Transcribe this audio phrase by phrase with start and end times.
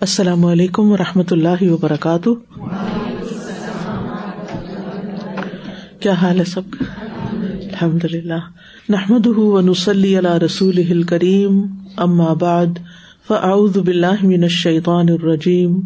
[0.00, 2.28] السلام علیکم و رحمۃ اللہ وبرکاتہ۔
[6.00, 6.84] کیا حال ہے سب؟ کا
[7.62, 8.40] الحمد للہ
[8.88, 9.26] نحمد
[9.70, 11.66] نسلی اللہ رسول کریم
[12.34, 12.66] بعد،
[13.28, 15.80] فاعوذ باللہ من الشیطان الرجیم۔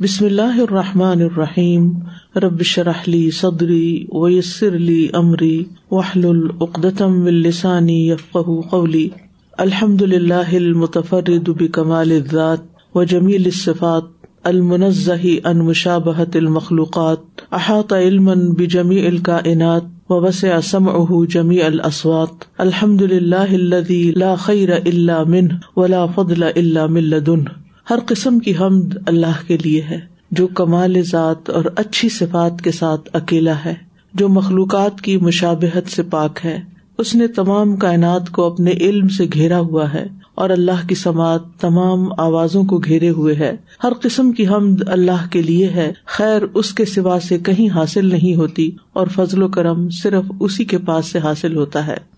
[0.00, 1.92] بسم اللہ الرحمٰن الرحیم۔
[2.36, 9.08] ربش رحلی صدری ویسر علی عمری وحل العقدم السانی یفق قولی۔
[9.58, 14.02] الحمد للہ المتفرد بکمال الذات۔ و جمیل الصفات
[14.42, 17.18] المنزہ ان مشابہت المخلوقات.
[17.52, 25.22] احاط علم بجمی الکائنات و وسع سمعه جمی الاسوات الحمد للہ الذي لا خیر الا
[25.24, 27.40] من ولا فضل الا من لدن
[27.90, 32.70] ہر قسم کی حمد اللہ کے لیے ہے، جو کمال ذات اور اچھی صفات کے
[32.70, 33.74] ساتھ اکیلا ہے،
[34.14, 36.60] جو مخلوقات کی مشابہت سے پاک ہے۔
[36.98, 41.40] اس نے تمام کائنات کو اپنے علم سے گھیرا ہوا ہے۔ اور اللہ کی سماعت
[41.60, 43.52] تمام آوازوں کو گھیرے ہوئے ہے۔
[43.84, 48.06] ہر قسم کی حمد اللہ کے لیے ہے۔ خیر اس کے سوا سے کہیں حاصل
[48.06, 52.14] نہیں ہوتی اور فضل و کرم صرف اسی کے پاس سے حاصل ہوتا ہے۔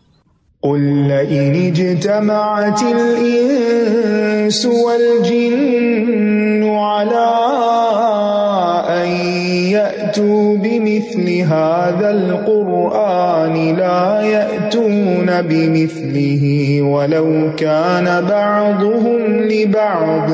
[11.48, 16.44] هذا القرآن لا يأتون بمثله
[16.80, 20.30] ولو كان بعضهم لبعض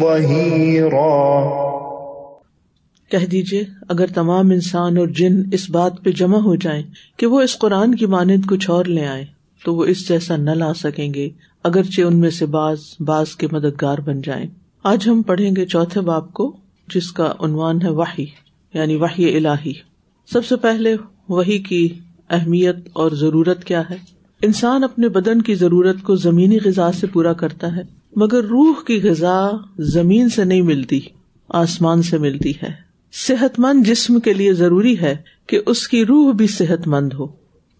[0.00, 1.46] ظهيرا۔
[3.10, 6.82] کہہ دیجیے اگر تمام انسان اور جن اس بات پہ جمع ہو جائیں
[7.16, 9.24] کہ وہ اس قرآن کی مانند کچھ اور لے آئے
[9.64, 11.28] تو وہ اس جیسا نہ لا سکیں گے،
[11.64, 14.46] اگرچہ ان میں سے باز باز کے مددگار بن جائیں۔
[14.82, 16.56] آج ہم پڑھیں گے چوتھے باپ کو
[16.94, 18.26] جس کا عنوان ہے واہی
[18.74, 19.72] یعنی وحی الہی۔
[20.32, 20.96] سب سے پہلے
[21.28, 21.88] وہی کی
[22.30, 23.96] اہمیت اور ضرورت کیا ہے؟
[24.42, 27.82] انسان اپنے بدن کی ضرورت کو زمینی غذا سے پورا کرتا ہے،
[28.16, 31.00] مگر روح کی غذا زمین سے نہیں ملتی،
[31.48, 32.70] آسمان سے ملتی ہے۔
[33.12, 37.26] صحت مند جسم کے لیے ضروری ہے کہ اس کی روح بھی صحت مند ہو۔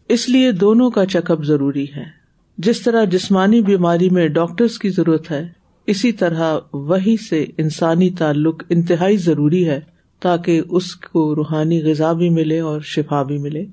[0.08, 2.26] اس لیے دونوں کا چیک اپ ضروری ہے۔
[2.58, 5.48] جس طرح جسمانی بیماری میں ڈاکٹرس کی ضرورت ہے
[5.86, 9.80] اسی طرح وہی سے انسانی تعلق انتہائی ضروری ہے
[10.20, 13.64] تاکہ اس کو روحانی غذا بھی ملے اور شفا بھی ملے۔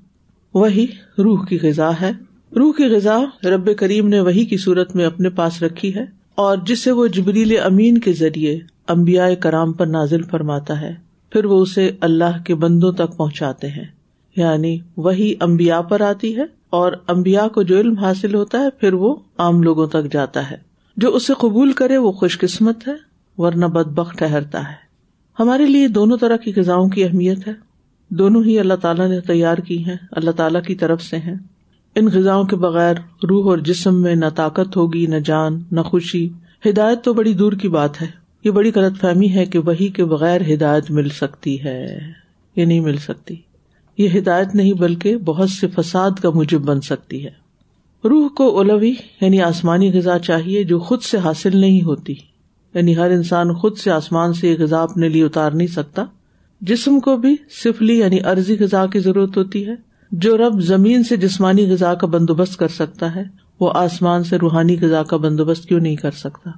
[0.54, 0.86] وہی
[1.18, 2.10] روح کی غذا ہے۔
[2.56, 6.04] روح کی غذا رب کریم نے وہی کی صورت میں اپنے پاس رکھی ہے
[6.34, 10.94] اور جسے وہ جبریل امین کے ذریعے امبیا کرام پر نازل فرماتا ہے۔
[11.30, 13.84] پھر وہ اسے اللہ کے بندوں تک پہنچاتے ہیں۔
[14.36, 18.92] یعنی وہی امبیا پر آتی ہے اور امبیا کو جو علم حاصل ہوتا ہے پھر
[18.92, 22.92] وہ عام لوگوں تک جاتا ہے۔ جو اسے قبول کرے وہ خوش قسمت ہے،
[23.36, 24.84] ورنہ بد بخ ٹہرتا ہے۔
[25.38, 27.52] ہمارے لیے دونوں طرح کی غذاؤں کی اہمیت ہے۔
[28.08, 31.34] دونوں ہی اللہ تعالیٰ نے تیار کی ہیں، اللہ تعالیٰ کی طرف سے ہیں۔
[31.94, 32.94] ان غذاؤں کے بغیر
[33.28, 36.28] روح اور جسم میں نہ طاقت ہوگی، نہ جان، نہ خوشی۔
[36.68, 38.06] ہدایت تو بڑی دور کی بات ہے۔
[38.44, 41.98] یہ بڑی غلط فہمی ہے کہ وہی کے بغیر ہدایت مل سکتی ہے
[42.56, 43.34] یہ نہیں مل سکتی۔
[43.98, 47.43] یہ ہدایت نہیں بلکہ بہت سے فساد کا مجب بن سکتی ہے۔
[48.04, 52.14] روح کو اولوی یعنی آسمانی غذا چاہیے جو خود سے حاصل نہیں ہوتی۔
[52.74, 56.04] یعنی ہر انسان خود سے آسمان سے یہ غذا اپنے لیے اتار نہیں سکتا۔
[56.60, 59.74] جسم کو بھی سفلی یعنی عرضی غذا کی ضرورت ہوتی ہے۔
[60.12, 63.22] جو رب زمین سے جسمانی غذا کا بندوبست کر سکتا ہے،
[63.60, 66.50] وہ آسمان سے روحانی غذا کا بندوبست کیوں نہیں کر سکتا؟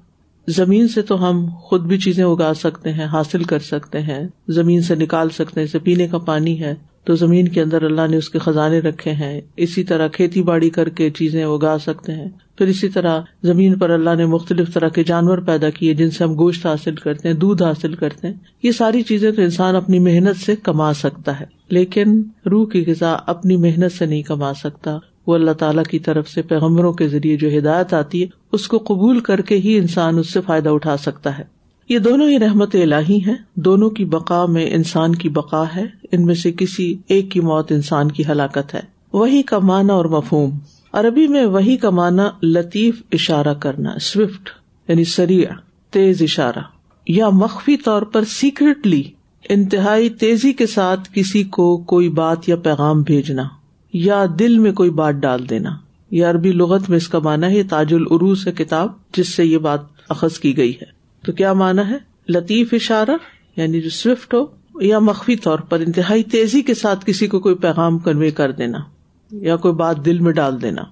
[0.49, 4.83] زمین سے تو ہم خود بھی چیزیں اگا سکتے ہیں، حاصل کر سکتے ہیں۔ زمین
[4.83, 6.75] سے نکال سکتے ہیں پینے کا پانی ہے۔
[7.07, 10.71] تو زمین کے اندر اللہ نے اس کے خزانے رکھے ہیں۔ اسی طرح کھیتی باڑی
[10.71, 12.29] کر کے چیزیں اگا سکتے ہیں۔
[12.59, 16.25] پھر اسی طرح زمین پر اللہ نے مختلف طرح کے جانور پیدا کیے جن سے
[16.25, 19.99] ہم گوشت حاصل کرتے ہیں، دودھ حاصل کرتے ہیں۔ یہ ساری چیزیں تو انسان اپنی
[19.99, 24.99] محنت سے کما سکتا ہے، لیکن روح کی غذا اپنی محنت سے نہیں کما سکتا۔
[25.27, 28.79] وہ اللہ تعالیٰ کی طرف سے پیغمبروں کے ذریعے جو ہدایت آتی ہے، اس کو
[28.79, 31.56] قبول کر کے ہی انسان اس سے فائدہ اٹھا سکتا ہے۔
[31.89, 36.25] یہ دونوں ہی رحمت الہی ہیں، دونوں کی بقا میں انسان کی بقا ہے، ان
[36.27, 38.81] میں سے کسی ایک کی موت انسان کی ہلاکت ہے۔
[39.13, 40.51] وہی کا معنی اور مفہوم۔
[40.93, 44.51] عربی میں وہی کا معنی لطیف اشارہ کرنا سوئفٹ
[44.89, 45.51] یعنی سریا
[45.91, 46.63] تیز اشارہ،
[47.07, 49.03] یا مخفی طور پر سیکرٹلی
[49.49, 53.43] انتہائی تیزی کے ساتھ کسی کو کوئی بات یا پیغام بھیجنا،
[53.93, 55.77] یا دل میں کوئی بات ڈال دینا۔
[56.11, 59.59] یہ عربی لغت میں اس کا مانا ہے تاج العروس ہے کتاب، جس سے یہ
[59.59, 60.96] بات اخذ کی گئی ہے۔
[61.27, 61.97] تو کیا مانا ہے؟
[62.29, 63.11] لطیف اشارہ
[63.57, 64.45] یعنی جو سوئفٹ ہو،
[64.81, 68.79] یا مخفی طور پر انتہائی تیزی کے ساتھ کسی کو کوئی پیغام کنوے کر دینا،
[69.33, 70.83] یا کوئی بات دل میں ڈال دینا۔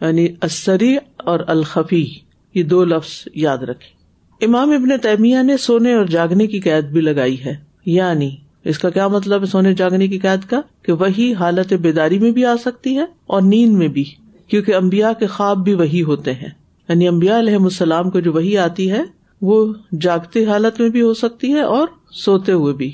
[0.00, 2.06] یعنی اسری اور الخفی،
[2.54, 3.98] یہ دو لفظ یاد رکھے
[4.46, 8.90] امام ابن تیمیہ نے سونے اور جاگنے کی قید بھی لگائی ہے۔ یعنی اس کا
[8.90, 12.56] کیا مطلب ہے سونے جاگنے کی قید کا؟ کہ وہی حالت بیداری میں بھی آ
[12.56, 14.04] سکتی ہے اور نیند میں بھی،
[14.46, 16.50] کیونکہ امبیا کے خواب بھی وہی ہوتے ہیں۔
[16.88, 21.14] یعنی امبیا علیہ السلام کو جو وہی آتی ہے وہ جاگتی حالت میں بھی ہو
[21.14, 22.92] سکتی ہے اور سوتے ہوئے بھی۔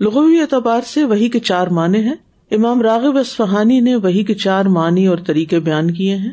[0.00, 2.14] لغوی اعتبار سے وہی کے چار معنی ہیں۔
[2.50, 6.32] امام راغب اسفہانی نے وہی کے چار معنی اور طریقے بیان کیے ہیں۔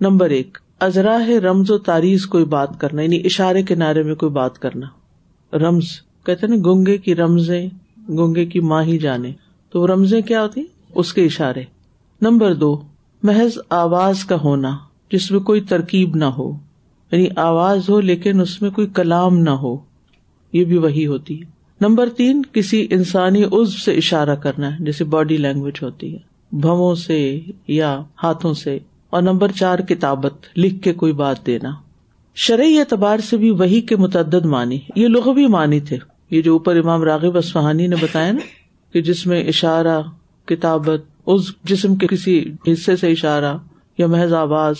[0.00, 4.58] نمبر ایک، ازراہ رمز و تاریخ کوئی بات کرنا یعنی اشارے کے میں کوئی بات
[4.58, 4.86] کرنا۔
[5.56, 5.84] رمز،
[6.26, 7.68] کہتے نا، گنگے کی رمزیں،
[8.08, 9.32] گنگے کی ماں ہی جانے
[9.70, 10.64] تو رمزیں کیا ہوتی؟
[10.94, 11.62] اس کے اشارے۔
[12.22, 12.80] نمبر دو،
[13.22, 14.76] محض آواز کا ہونا،
[15.12, 16.52] جس میں کوئی ترکیب نہ ہو۔
[17.12, 19.76] یعنی آواز ہو لیکن اس میں کوئی کلام نہ ہو،
[20.52, 21.46] یہ بھی وہی ہوتی ہے۔
[21.80, 26.18] نمبر تین، کسی انسانی عزو سے اشارہ کرنا ہے، جیسے باڈی لینگویج ہوتی ہے،
[26.52, 28.78] بھموں سے یا ہاتھوں سے۔
[29.10, 31.70] اور نمبر چار، کتابت، لکھ کے کوئی بات دینا۔
[32.34, 35.98] شرعی اعتبار سے بھی وہی کے متعدد معنی یہ لوگ بھی معنی تھے۔
[36.30, 38.40] یہ جو اوپر امام راغب اسفہانی نے بتایا نا
[38.92, 40.02] کہ جس میں اشارہ،
[40.44, 43.56] کتابت اس جسم کے کسی حصے سے اشارہ
[43.98, 44.74] یا محض آواز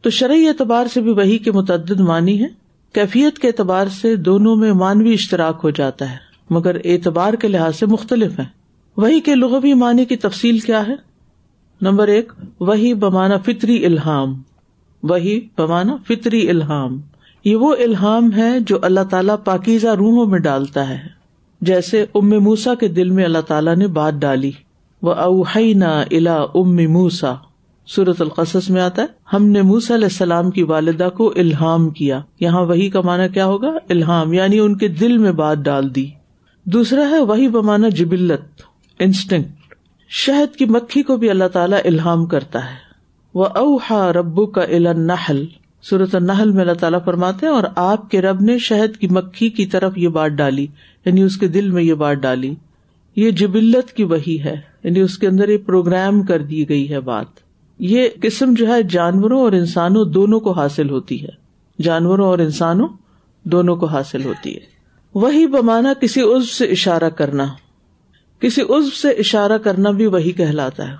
[0.00, 2.46] تو شرعی اعتبار سے بھی وہی کے متعدد معنی ہے
[2.94, 6.16] کیفیت کے اعتبار سے دونوں میں مانوی اشتراک ہو جاتا ہے،
[6.50, 8.44] مگر اعتبار کے لحاظ سے مختلف ہے
[8.96, 10.94] وہی کے لغوی معنی کی تفصیل کیا ہے؟
[11.80, 14.42] نمبر ایک وہی بمانا فطری الحام
[15.02, 17.00] وہی بمانا فطری الحام
[17.44, 20.98] یہ وہ الحام ہے جو اللہ تعالیٰ پاکیزہ روحوں میں ڈالتا ہے۔
[21.60, 24.50] جیسے ام موسا کے دل میں اللہ تعالیٰ نے بات ڈالی۔
[25.02, 27.34] وہ اوہینا الا ام موسا
[27.90, 32.20] سورت القصص میں آتا ہے، ہم نے موس علیہ السلام کی والدہ کو الحام کیا۔
[32.40, 36.06] یہاں وہی کا مانا کیا ہوگا؟ الحام یعنی ان کے دل میں بات ڈال دی۔
[36.66, 38.62] دوسرا ہے، وہی بمانا جبلت
[39.00, 39.44] انسٹنگ
[40.10, 42.76] شہد کی مکھی کو بھی اللہ تعالیٰ الحام کرتا ہے۔
[43.34, 45.44] وہ اوہا ربو کا نحل
[45.84, 49.48] صورت النحل میں اللہ تعالیٰ فرماتے ہیں، اور آپ کے رب نے شہد کی مکھی
[49.50, 50.66] کی طرف یہ بات ڈالی
[51.06, 52.54] یعنی اس کے دل میں یہ بات ڈالی۔
[53.16, 57.00] یہ جبلت کی وہی ہے یعنی اس کے اندر یہ پروگرام کر دی گئی ہے
[57.00, 57.49] بات۔
[57.80, 61.28] یہ قسم جو ہے جانوروں اور انسانوں دونوں کو حاصل ہوتی ہے۔
[61.82, 62.88] جانوروں اور انسانوں
[63.42, 64.60] دونوں کو حاصل ہوتی ہے۔
[65.14, 67.46] وہی بمانا کسی عزب سے اشارہ کرنا،
[68.40, 70.94] کسی عزب سے اشارہ کرنا بھی وہی کہلاتا ہے۔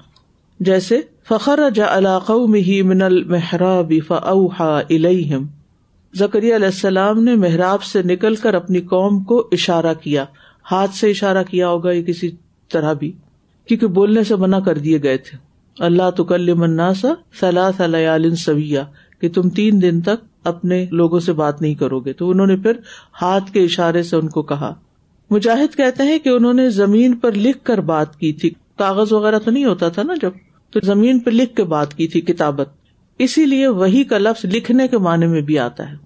[0.60, 5.46] جیسے فخر جا علاق میں ہی من المحراب فاوحا الیہم۔
[6.14, 10.24] زکری علیہ السلام نے محراب سے نکل کر اپنی قوم کو اشارہ کیا۔
[10.70, 12.30] ہاتھ سے اشارہ کیا ہوگا یا کسی
[12.72, 13.12] طرح بھی،
[13.68, 15.49] کیونکہ بولنے سے منع کر دیے گئے تھے۔
[15.80, 17.08] اللہ تو کل مناسا
[17.40, 18.84] صلاح سویا
[19.20, 22.56] کہ تم تین دن تک اپنے لوگوں سے بات نہیں کرو گے۔ تو انہوں نے
[22.56, 22.72] پھر
[23.22, 24.74] ہاتھ کے اشارے سے ان کو کہا۔
[25.30, 29.38] مجاہد کہتے ہیں کہ انہوں نے زمین پر لکھ کر بات کی تھی۔ کاغذ وغیرہ
[29.38, 30.30] تو نہیں ہوتا تھا نا جب؟
[30.70, 32.68] تو زمین پہ لکھ کے بات کی تھی کتابت۔
[33.18, 35.96] اسی لیے وہی کا لفظ لکھنے کے معنی میں بھی آتا ہے۔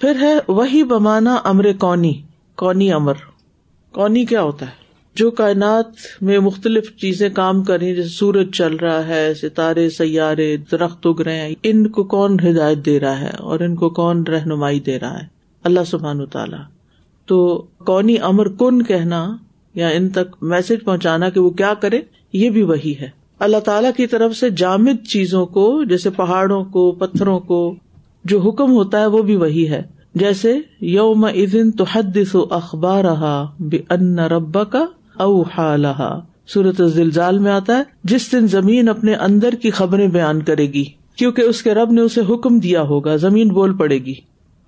[0.00, 2.22] پھر ہے وہی بمانا امر کونی
[2.56, 3.14] کونی امر۔
[3.92, 4.85] کونی کیا ہوتا ہے؟
[5.16, 5.86] جو کائنات
[6.22, 11.20] میں مختلف چیزیں کام کر رہی جیسے سورج چل رہا ہے ستارے سیارے، درخت اگ
[11.20, 14.98] رہے ہیں، ان کو کون ہدایت دے رہا ہے اور ان کو کون رہنمائی دے
[14.98, 15.26] رہا ہے؟
[15.64, 16.58] اللہ سبحان تعالیٰ۔
[17.26, 19.36] تو کونی امر کن کہنا
[19.74, 22.00] یا ان تک میسج پہنچانا کہ وہ کیا کرے،
[22.32, 23.08] یہ بھی وہی ہے۔
[23.38, 27.74] اللہ تعالیٰ کی طرف سے جامد چیزوں کو، جیسے پہاڑوں کو، پتھروں کو،
[28.24, 29.82] جو حکم ہوتا ہے، وہ بھی وہی ہے۔
[30.14, 34.86] جیسے یوم ادن تو حدث و اخبار رہا بے ان رب کا
[35.18, 40.66] اوہا سورت زلزال میں آتا ہے، جس دن زمین اپنے اندر کی خبریں بیان کرے
[40.66, 40.84] گی،
[41.16, 44.14] کیونکہ اس کے رب نے اسے حکم دیا ہوگا، زمین بول پڑے گی۔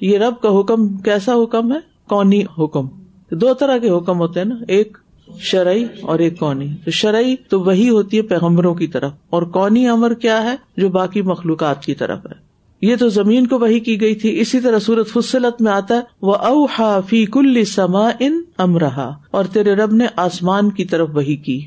[0.01, 1.79] یہ رب کا حکم کیسا حکم ہے؟
[2.09, 2.87] کونی حکم۔
[3.31, 4.99] دو طرح کے حکم ہوتے ہیں نا، ایک
[5.39, 9.89] شرعی اور ایک کونی۔ تو شرعی تو وہی ہوتی ہے پیغمبروں کی طرف، اور کونی
[9.89, 12.48] امر کیا ہے؟ جو باقی مخلوقات کی طرف ہے۔
[12.83, 16.01] یہ تو زمین کو وہی کی گئی تھی، اسی طرح سورت فصلت میں آتا ہے
[16.23, 21.37] وہ اوہا فی کل سما ان امرہا اور تیرے رب نے آسمان کی طرف وہی
[21.37, 21.67] کی۔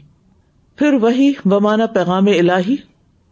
[0.76, 2.76] پھر وہی بمانا پیغام الہی۔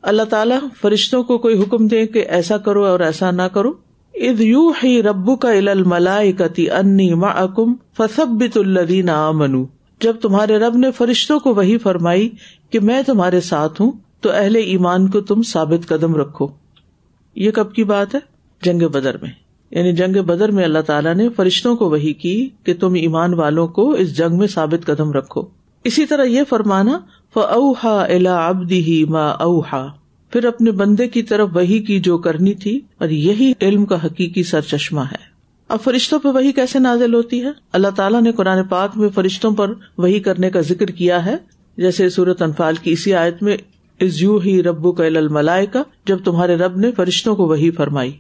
[0.01, 3.71] اللہ تعالیٰ فرشتوں کو کوئی حکم دے کہ ایسا کرو اور ایسا نہ کرو۔
[4.13, 9.65] اد یو ہی ربو کا الملائی کتی انی مکم فسبت الدین منو
[10.01, 12.29] جب تمہارے رب نے فرشتوں کو وہی فرمائی
[12.69, 16.47] کہ میں تمہارے ساتھ ہوں، تو اہل ایمان کو تم ثابت قدم رکھو۔
[17.39, 18.19] یہ کب کی بات ہے؟
[18.63, 19.29] جنگ بدر میں۔
[19.71, 23.67] یعنی جنگ بدر میں اللہ تعالیٰ نے فرشتوں کو وہی کی کہ تم ایمان والوں
[23.67, 25.41] کو اس جنگ میں ثابت قدم رکھو۔
[25.83, 26.99] اسی طرح یہ فرمانا
[27.35, 29.87] اوہا الا ابدی ہی ما اوہا
[30.31, 34.43] پھر اپنے بندے کی طرف وہی کی جو کرنی تھی، اور یہی علم کا حقیقی
[34.43, 35.29] سر چشمہ ہے۔
[35.67, 39.51] اب فرشتوں پہ وہی کیسے نازل ہوتی ہے؟ اللہ تعالیٰ نے قرآن پاک میں فرشتوں
[39.51, 41.35] پر وہی کرنے کا ذکر کیا ہے۔
[41.77, 43.57] جیسے سورت انفال کی اسی آیت میں
[44.01, 48.11] از یو ہی ربو کا الملائے کا جب تمہارے رب نے فرشتوں کو وہی فرمائی۔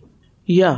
[0.47, 0.75] یا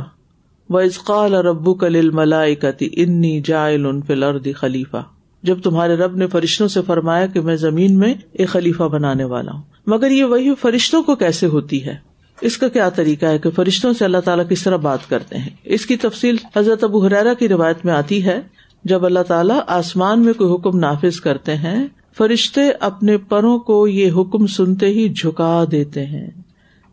[0.70, 5.02] و ازقال ربو کل ملائے کا انی جائل فل خلیفہ
[5.42, 9.52] جب تمہارے رب نے فرشتوں سے فرمایا کہ میں زمین میں ایک خلیفہ بنانے والا
[9.52, 11.94] ہوں۔ مگر یہ وہی فرشتوں کو کیسے ہوتی ہے؟
[12.40, 15.50] اس کا کیا طریقہ ہے کہ فرشتوں سے اللہ تعالیٰ کس طرح بات کرتے ہیں؟
[15.64, 18.40] اس کی تفصیل حضرت ابو حرارا کی روایت میں آتی ہے۔
[18.84, 21.86] جب اللہ تعالیٰ آسمان میں کوئی حکم نافذ کرتے ہیں
[22.18, 26.26] فرشتے اپنے پروں کو یہ حکم سنتے ہی جھکا دیتے ہیں۔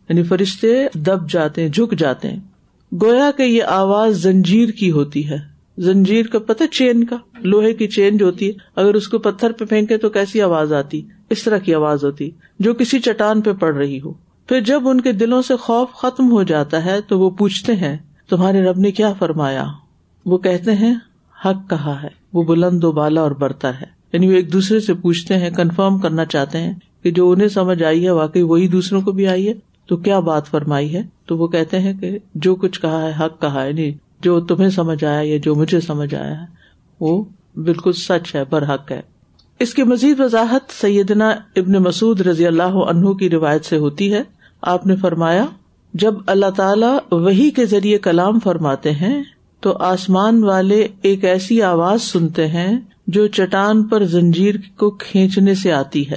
[0.08, 2.40] یعنی فرشتے دب جاتے ہیں، جھک جاتے ہیں۔
[3.02, 5.36] گویا کہ یہ آواز زنجیر کی ہوتی ہے۔
[5.78, 9.52] زنجیر کا پتہ چین کا؟ لوہے کی چین جو ہوتی ہے۔ اگر اس کو پتھر
[9.52, 13.52] پہ پھینکے تو کیسی آواز آتی؟ اس طرح کی آواز ہوتی، جو کسی چٹان پہ
[13.52, 14.12] پڑ رہی ہو۔
[14.46, 17.96] پھر جب ان کے دلوں سے خوف ختم ہو جاتا ہے تو وہ پوچھتے ہیں،
[18.28, 19.66] تمہارے رب نے کیا فرمایا؟
[20.26, 20.94] وہ کہتے ہیں،
[21.44, 24.94] حق کہا ہے۔ وہ بلند و بالا اور برتا ہے۔ یعنی وہ ایک دوسرے سے
[24.94, 29.00] پوچھتے ہیں کنفرم کرنا چاہتے ہیں کہ جو انہیں سمجھ آئی ہے، واقعی وہی دوسروں
[29.00, 29.52] کو بھی آئی ہے۔
[29.86, 33.40] تو کیا بات فرمائی ہے؟ تو وہ کہتے ہیں کہ جو کچھ کہا ہے، حق
[33.40, 36.46] کہا ہے۔ نہیں جو تمہیں سمجھ آیا یا جو مجھے سمجھ آیا ہے،
[37.00, 37.24] وہ
[37.56, 39.00] بالکل سچ ہے برحق ہے۔
[39.58, 44.22] اس کی مزید وضاحت سیدنا ابن مسعد رضی اللہ عنہ کی روایت سے ہوتی ہے۔
[44.62, 45.46] آپ نے فرمایا،
[45.94, 49.22] جب اللہ تعالی وہی کے ذریعے کلام فرماتے ہیں،
[49.60, 55.72] تو آسمان والے ایک ایسی آواز سنتے ہیں جو چٹان پر زنجیر کو کھینچنے سے
[55.72, 56.16] آتی ہے۔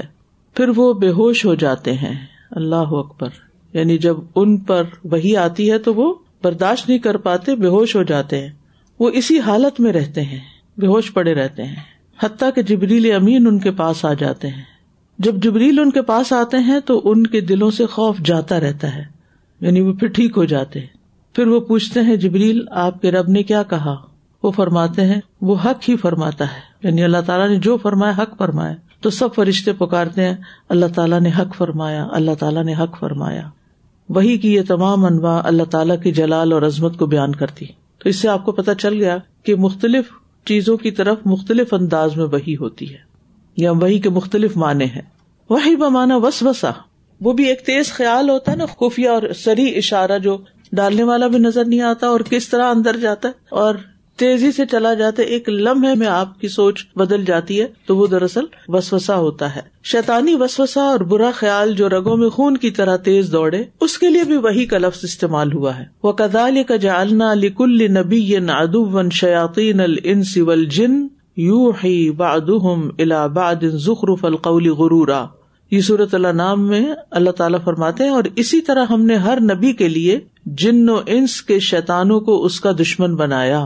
[0.55, 3.29] پھر وہ بے ہوش ہو جاتے ہیں۔ اللہ اکبر۔
[3.73, 7.95] یعنی جب ان پر وہی آتی ہے تو وہ برداشت نہیں کر پاتے، بے ہوش
[7.95, 8.49] ہو جاتے ہیں۔
[8.99, 10.39] وہ اسی حالت میں رہتے ہیں۔
[10.77, 11.75] بے ہوش پڑے رہتے ہیں۔
[12.23, 14.63] حتیٰ کہ جبریل امین ان کے پاس آ جاتے ہیں۔
[15.19, 18.95] جب جبریل ان کے پاس آتے ہیں تو ان کے دلوں سے خوف جاتا رہتا
[18.95, 19.03] ہے۔
[19.61, 20.87] یعنی وہ پھر ٹھیک ہو جاتے ہیں۔
[21.33, 23.95] پھر وہ پوچھتے ہیں، جبریل، آپ کے رب نے کیا کہا؟
[24.43, 28.37] وہ فرماتے ہیں، وہ حق ہی فرماتا ہے۔ یعنی اللہ تعالیٰ نے جو فرمایا حق
[28.37, 30.35] فرمایا۔ تو سب فرشتے پکارتے ہیں،
[30.69, 33.41] اللہ تعالیٰ نے حق فرمایا، اللہ تعالیٰ نے حق فرمایا۔
[34.09, 37.65] وہی کی یہ تمام انواع اللہ تعالیٰ کی جلال اور عظمت کو بیان کرتی۔
[37.97, 40.05] تو اس سے آپ کو پتا چل گیا کہ مختلف
[40.45, 42.99] چیزوں کی طرف مختلف انداز میں وہی ہوتی ہے،
[43.57, 45.01] یا وہی کے مختلف معنی ہے
[45.49, 46.71] وہی بمانا وس وسا
[47.21, 50.37] وہ بھی ایک تیز خیال ہوتا ہے نا، خفیہ اور سری اشارہ جو
[50.71, 53.75] ڈالنے والا بھی نظر نہیں آتا اور کس طرح اندر جاتا ہے۔ اور
[54.23, 57.95] تیزی سے چلا جاتا ہے ایک لمحے میں آپ کی سوچ بدل جاتی ہے، تو
[57.97, 62.71] وہ دراصل وسوسا ہوتا ہے۔ شیتانی وسوسا اور برا خیال جو رگوں میں خون کی
[62.71, 66.61] طرح تیز دوڑے، اس کے لیے بھی وہی کا لفظ استعمال ہوا ہے۔ وہ کدال
[66.63, 74.69] کا جالنا لکل نبی ادو شیاطین الانس والجن یو ہی بادم الا باد زخرف القول
[74.71, 75.25] غرورا۔
[75.71, 79.41] یہ صورت اللہ نام میں اللہ تعالیٰ فرماتے ہیں، اور اسی طرح ہم نے ہر
[79.43, 83.65] نبی کے لیے جن و انس کے شیتانوں کو اس کا دشمن بنایا۔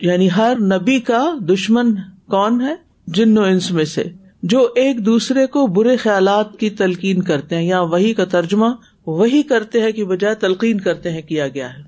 [0.00, 1.94] یعنی ہر نبی کا دشمن
[2.30, 2.74] کون ہے؟
[3.06, 4.04] جن و انس میں سے،
[4.42, 8.66] جو ایک دوسرے کو برے خیالات کی تلقین کرتے ہیں، یا وہی کا ترجمہ
[9.06, 11.82] وہی کرتے ہیں کہ بجائے تلقین کرتے ہیں کیا گیا ہے۔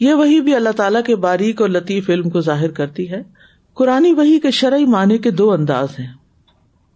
[0.00, 3.22] یہ وہی بھی اللہ تعالیٰ کے باریک اور لطیف علم کو ظاہر کرتی ہے۔
[3.74, 6.06] قرآن وہی کے شرعی معنی کے دو انداز ہیں۔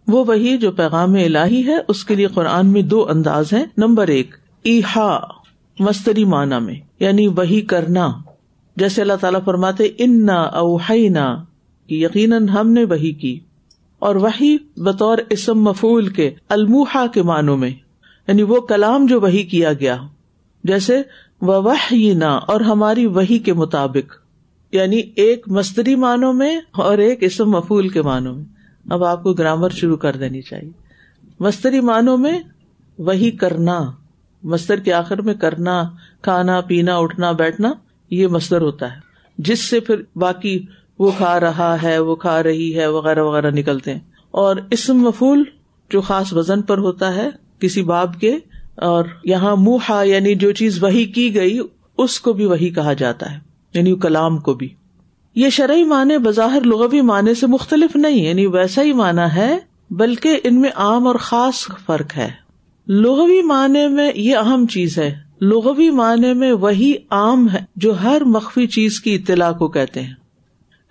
[0.07, 4.07] وہ وہی جو پیغام الہی ہے، اس کے لیے قرآن میں دو انداز ہیں۔ نمبر
[4.07, 5.19] ایک ایحا
[5.79, 8.07] مستری معنی میں یعنی وہی کرنا۔
[8.75, 11.43] جیسے اللہ تعالیٰ فرماتے ان اوہینا
[11.89, 13.39] یقیناً ہم نے وہی کی۔
[13.99, 17.69] اور وہی بطور اسم مفول کے الموہا کے معنوں میں
[18.27, 19.97] یعنی وہ کلام جو وہی کیا گیا۔
[20.63, 21.01] جیسے
[21.41, 21.73] وہ
[22.47, 24.13] اور ہماری وہی کے مطابق۔
[24.71, 28.45] یعنی ایک مستری معنوں میں اور ایک اسم مفول کے معنوں میں۔
[28.89, 30.71] اب آپ کو گرامر شروع کر دینی چاہیے۔
[31.39, 32.39] مستری معنوں میں
[32.97, 33.91] وہی کرنا۔
[34.43, 35.83] مستر کے آخر میں کرنا،
[36.21, 37.73] کھانا، پینا، اٹھنا، بیٹھنا۔
[38.13, 38.99] یہ مستر ہوتا ہے۔
[39.37, 40.65] جس سے پھر باقی
[40.99, 43.99] وہ کھا رہا ہے، وہ کھا رہی ہے، وغیرہ وغیرہ نکلتے ہیں۔
[44.31, 45.43] اور اسم مفول
[45.89, 47.29] جو خاص وزن پر ہوتا ہے
[47.59, 48.37] کسی باب کے،
[48.75, 51.59] اور یہاں منہ یعنی جو چیز وہی کی گئی،
[51.97, 53.39] اس کو بھی وہی کہا جاتا ہے۔
[53.73, 54.69] یعنی کلام کو بھی۔
[55.35, 59.57] یہ شرعی معنی بظاہر لغوی معنی سے مختلف نہیں یعنی ویسا ہی مانا ہے،
[59.89, 62.31] بلکہ ان میں عام اور خاص فرق ہے۔
[62.87, 68.21] لغوی معنی میں یہ اہم چیز ہے لغوی معنی میں وہی عام ہے جو ہر
[68.25, 70.13] مخفی چیز کی اطلاع کو کہتے ہیں۔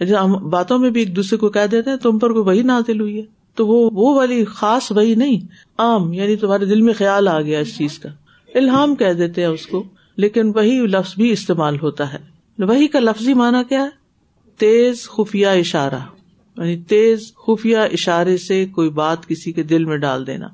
[0.00, 2.62] اچھا، ہم باتوں میں بھی ایک دوسرے کو کہہ دیتے ہیں، تم پر کوئی وہی
[2.62, 3.22] نازل ہوئی ہے۔
[3.54, 5.40] تو وہ وہ والی خاص وہی نہیں،
[5.78, 8.08] عام یعنی تمہارے دل میں خیال آ گیا اس چیز کا۔
[8.54, 9.84] الحام کہہ دیتے ہیں اس کو،
[10.16, 12.18] لیکن وہی لفظ بھی استعمال ہوتا ہے۔
[12.58, 13.88] وہی کا لفظی معنی کیا ہے؟
[14.56, 15.98] تیز خفیہ اشارہ
[16.56, 20.46] یعنی تیز خفیہ اشارے سے کوئی بات کسی کے دل میں ڈال دینا۔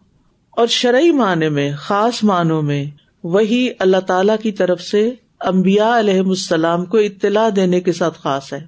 [0.51, 2.85] اور شرعی معنی میں، خاص معنوں میں
[3.25, 5.11] وہی اللہ تعالی کی طرف سے
[5.41, 8.67] امبیا علیہ السلام کو اطلاع دینے کے ساتھ خاص ہے۔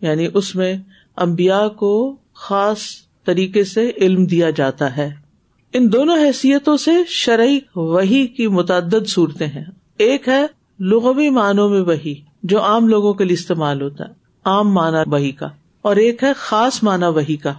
[0.00, 0.76] یعنی اس میں
[1.16, 2.78] امبیا کو خاص
[3.24, 5.10] طریقے سے علم دیا جاتا ہے۔
[5.72, 9.64] ان دونوں حیثیتوں سے شرعی وہی کی متعدد صورتیں ہیں۔
[9.98, 10.46] ایک ہے
[10.80, 14.12] لغوی معنوں میں وہی جو عام لوگوں کے لیے استعمال ہوتا ہے،
[14.44, 15.48] عام مانا وہی کا،
[15.82, 17.52] اور ایک ہے خاص مانا وہی کا۔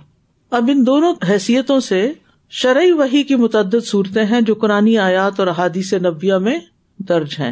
[0.51, 2.11] اب ان دونوں حیثیتوں سے
[2.49, 6.59] شرعی وہی کی متعدد صورتیں ہیں جو قرآن آیات اور احادیث نبیہ میں
[6.99, 7.51] درج ہیں۔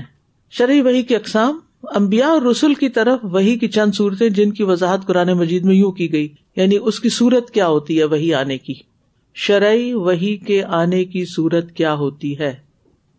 [0.51, 4.63] شرعی وہی کی اقسام امبیا اور رسول کی طرف وہی کی چند صورتیں جن کی
[4.63, 8.33] وضاحت قرآن مجید میں یوں کی گئی یعنی اس کی صورت کیا ہوتی ہے وہی
[8.33, 8.73] آنے کی۔
[9.35, 12.55] شرعی وہی کے آنے کی صورت کیا ہوتی ہے؟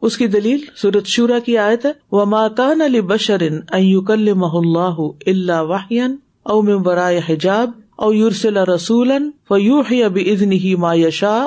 [0.01, 5.61] اس کی دلیل سورت شورا کی آیت ہے۔ وہ ماکان علی بشرن ایوکل اللہ اللہ
[5.61, 9.13] واہین او برائے حجاب او یورسل رسول
[9.49, 11.47] فیوح اب ادن ہی ما یشا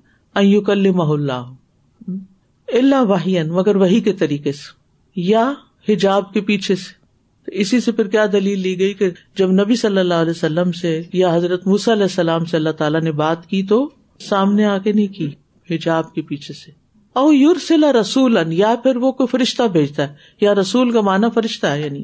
[0.35, 1.51] علی اللہ
[2.67, 4.71] اللہ واہین مگر وہی کے طریقے سے،
[5.15, 5.53] یا
[5.89, 7.01] حجاب کے پیچھے سے۔
[7.47, 11.01] اسی سے پھر کیا دلیل لی گئی کہ جب نبی صلی اللہ علیہ وسلم سے
[11.13, 15.07] یا حضرت علیہ السلام سے اللہ تعالیٰ نے بات کی تو سامنے آ کے نہیں
[15.07, 15.29] کی،
[15.69, 16.71] حجاب کے پیچھے سے۔
[17.13, 21.29] او یور سلا رسول یا پھر وہ کوئی فرشتہ بھیجتا ہے، یا رسول کا مانا
[21.29, 22.03] فرشتہ ہے یعنی۔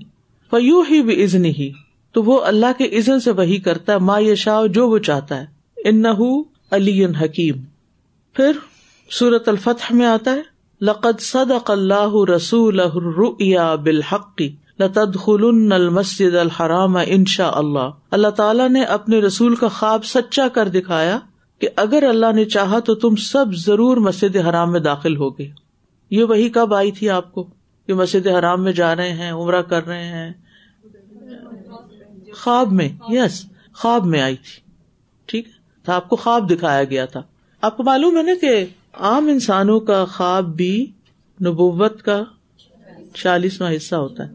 [0.50, 1.72] فیو ہی بھی ازن ہی
[2.12, 5.46] تو وہ اللہ کے عزن سے وہی کرتا ہے، ما یشا جو وہ چاہتا ہے۔
[5.90, 6.04] ان
[6.72, 7.56] علی حکیم۔
[8.38, 8.52] پھر
[9.10, 10.42] سورت الفتح میں آتا ہے،
[10.82, 12.82] لقد صدق اللہ رسول
[13.84, 20.06] بالحقی لطد خلن المسد الحرام ان شاء اللہ اللہ تعالیٰ نے اپنے رسول کا خواب
[20.06, 21.20] سچا کر دکھایا
[21.60, 25.48] کہ اگر اللہ نے چاہا تو تم سب ضرور مسجد حرام میں داخل ہوگے۔
[26.10, 27.48] یہ وہی کب آئی تھی آپ کو؟
[27.88, 30.34] کہ مسجد حرام میں جا رہے ہیں، عمرہ کر رہے ہیں۔
[32.34, 34.72] خواب میں یس خواب میں آئی تھی۔
[35.26, 37.22] ٹھیک ہے آپ کو خواب دکھایا گیا تھا۔
[37.62, 40.92] آپ کو معلوم ہے نا کہ عام انسانوں کا خواب بھی
[41.46, 42.24] نبوت کا
[43.14, 44.34] چالیسواں حصہ ہوتا ہے۔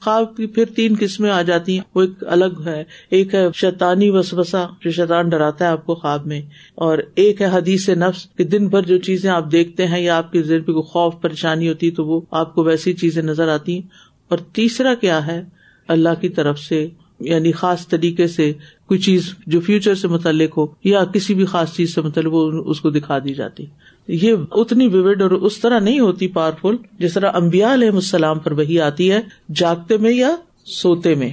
[0.00, 4.10] خواب کی پھر تین قسمیں آ جاتی ہیں۔ وہ ایک الگ ہے۔ ایک ہے شیطانی
[4.10, 6.42] وسوسا جو شیطان ڈراتا ہے آپ کو خواب میں۔
[6.74, 10.32] اور ایک ہے حدیث نفس کہ دن بھر جو چیزیں آپ دیکھتے ہیں یا آپ
[10.32, 13.72] کے ذہن پہ کوئی خوف، پریشانی ہوتی تو وہ آپ کو ویسی چیزیں نظر آتی۔
[13.72, 13.82] ہیں
[14.28, 15.42] اور تیسرا کیا ہے؟
[15.88, 16.88] اللہ کی طرف سے
[17.20, 18.52] یعنی خاص طریقے سے
[18.88, 22.50] کوئی چیز جو فیوچر سے متعلق ہو یا کسی بھی خاص چیز سے متعلق وہ
[22.52, 23.64] اس کو دکھا دی جاتی۔
[24.08, 28.52] یہ اتنی ووڈ اور اس طرح نہیں ہوتی پاورفل جس طرح امبیا علیہ السلام پر
[28.52, 29.20] وہی آتی ہے
[29.54, 31.30] جاگتے میں یا سوتے میں۔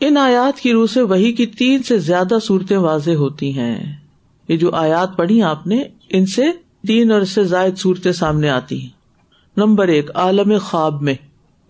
[0.00, 3.96] ان آیات کی روح سے وہی کی تین سے زیادہ صورتیں واضح ہوتی ہیں۔
[4.48, 6.42] یہ جو آیات پڑھی آپ نے، ان سے
[6.86, 8.88] تین اور اس سے زائد صورتیں سامنے آتی ہیں۔
[9.56, 11.14] نمبر ایک، عالم خواب میں۔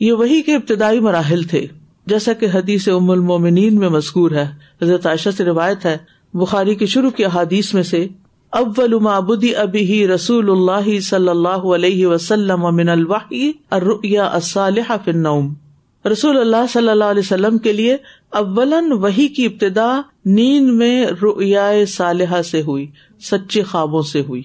[0.00, 1.66] یہ وہی کے ابتدائی مراحل تھے۔
[2.06, 4.46] جیسا کہ حدیث ام المومنین میں مذکور ہے،
[4.82, 5.96] حضرت عائشہ سے روایت ہے،
[6.34, 8.08] بخاری کے شروع کی حادیث میں سے،
[8.50, 15.10] اول معبودی ابی ہی رسول اللہ صلی اللہ علیہ وسلم من الوحی الرؤیا الصالح فی
[15.10, 15.54] النوم۔
[16.12, 17.96] رسول اللہ صلی اللہ علیہ وسلم کے لیے
[18.30, 22.86] اول وہی کی ابتدا نیند میں رؤیا صالحہ سے ہوئی،
[23.20, 24.42] سچے خوابوں سے ہوئی۔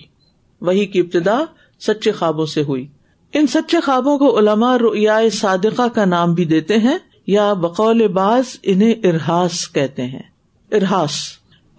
[0.62, 1.40] وہی کی ابتدا
[1.80, 2.88] سچے خوابوں سے ہوئی۔
[3.34, 6.98] ان سچے خوابوں کو علماء رؤیا صادقہ کا نام بھی دیتے ہیں۔
[7.28, 10.22] یا بقول باز انہیں ارحاس کہتے ہیں۔
[10.72, 11.12] ارحاس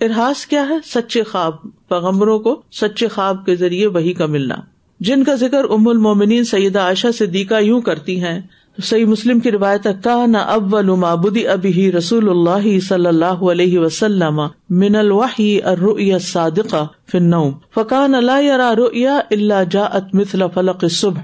[0.01, 1.53] ارحاس کیا ہے؟ سچے خواب۔
[1.89, 4.55] پیغمبروں کو سچے خواب کے ذریعے وہی کا ملنا۔
[5.01, 8.41] جن کا ذکر ام المومنین سیدہ عائشہ صدیقہ یوں کرتی ہیں
[8.83, 14.41] صحیح مسلم کی روایت کا نہ اول معبودی ابھی رسول اللہ صلی اللہ علیہ وسلم
[14.71, 21.21] من الوحی الرؤیا الصادقہ فی النوم، فکان لا يرى رؤیا الا جاءت مثل فلق الصبح۔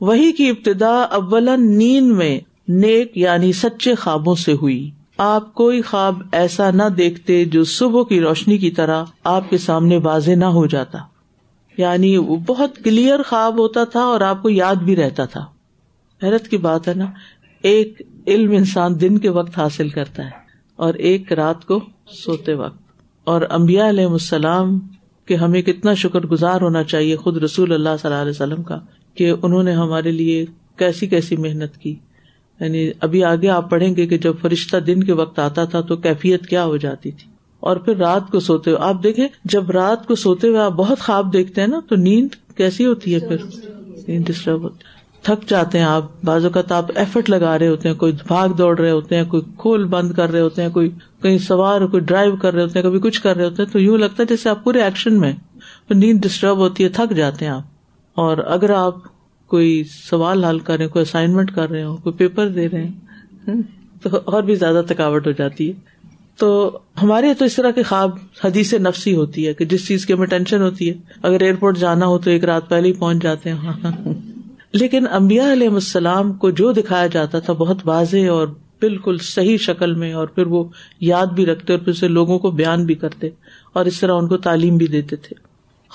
[0.00, 6.22] وہی کی ابتدا اول نیند میں نیک یعنی سچے خوابوں سے ہوئی۔ آپ کوئی خواب
[6.32, 10.66] ایسا نہ دیکھتے جو صبح کی روشنی کی طرح آپ کے سامنے واضح نہ ہو
[10.66, 10.98] جاتا۔
[11.78, 15.46] یعنی وہ بہت کلیئر خواب ہوتا تھا اور آپ کو یاد بھی رہتا تھا۔
[16.22, 17.06] حیرت کی بات ہے نا،
[17.62, 20.30] ایک علم انسان دن کے وقت حاصل کرتا ہے
[20.76, 22.78] اور ایک رات کو سوتے وقت۔
[23.24, 24.78] اور امبیا علیہ السلام
[25.26, 28.78] کے ہمیں کتنا شکر گزار ہونا چاہیے خود رسول اللہ صلی اللہ علیہ وسلم کا
[29.14, 31.94] کہ انہوں نے ہمارے لیے کیسی کیسی محنت کی۔
[32.60, 35.96] یعنی ابھی آگے آپ پڑھیں گے کہ جب فرشتہ دن کے وقت آتا تھا تو
[35.96, 40.06] کیفیت کیا ہو جاتی تھی۔ اور پھر رات کو سوتے ہوئے، آپ دیکھیں، جب رات
[40.06, 43.36] کو سوتے ہوئے آپ بہت خواب دیکھتے ہیں نا، تو نیند کیسی ہوتی ہے پھر؟
[44.08, 44.84] نیند ڈسٹرب ہوتی
[45.22, 48.78] تھک جاتے ہیں آپ۔ بعض اوقات آپ ایفرٹ لگا رہے ہوتے ہیں، کوئی بھاگ دوڑ
[48.78, 50.90] رہے ہوتے ہیں، کوئی کھول بند کر رہے ہوتے ہیں، کوئی
[51.22, 53.80] کہیں سوار، کوئی ڈرائیو کر رہے ہوتے ہیں، کبھی کچھ کر رہے ہوتے ہیں، تو
[53.80, 55.32] یوں لگتا ہے جیسے آپ پورے ایکشن میں
[55.90, 57.62] نیند ڈسٹرب ہوتی ہے، تھک جاتے ہیں آپ۔
[58.14, 58.94] اور اگر آپ
[59.46, 63.52] کوئی سوال حل کر رہے کوئی اسائنمنٹ کر رہے ہوں، کوئی پیپر دے رہے ہیں
[64.02, 65.72] تو اور بھی زیادہ تھکاوٹ ہو جاتی ہے۔
[66.38, 68.10] تو ہمارے تو اس طرح کے خواب
[68.44, 72.06] حدیث نفسی ہوتی ہے کہ جس چیز کی ہمیں ٹینشن ہوتی ہے، اگر ایئرپورٹ جانا
[72.06, 73.92] ہو تو ایک رات پہلے ہی پہنچ جاتے ہیں۔
[74.72, 78.48] لیکن امبیا علیہ السلام کو جو دکھایا جاتا تھا بہت واضح اور
[78.80, 80.64] بالکل صحیح شکل میں، اور پھر وہ
[81.00, 83.28] یاد بھی رکھتے اور پھر سے لوگوں کو بیان بھی کرتے
[83.72, 85.45] اور اس طرح ان کو تعلیم بھی دیتے تھے۔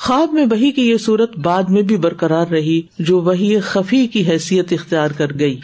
[0.02, 4.28] خواب میں وہی کی یہ صورت بعد میں بھی برقرار رہی، جو وہی خفی کی
[4.28, 5.60] حیثیت اختیار کر گئی۔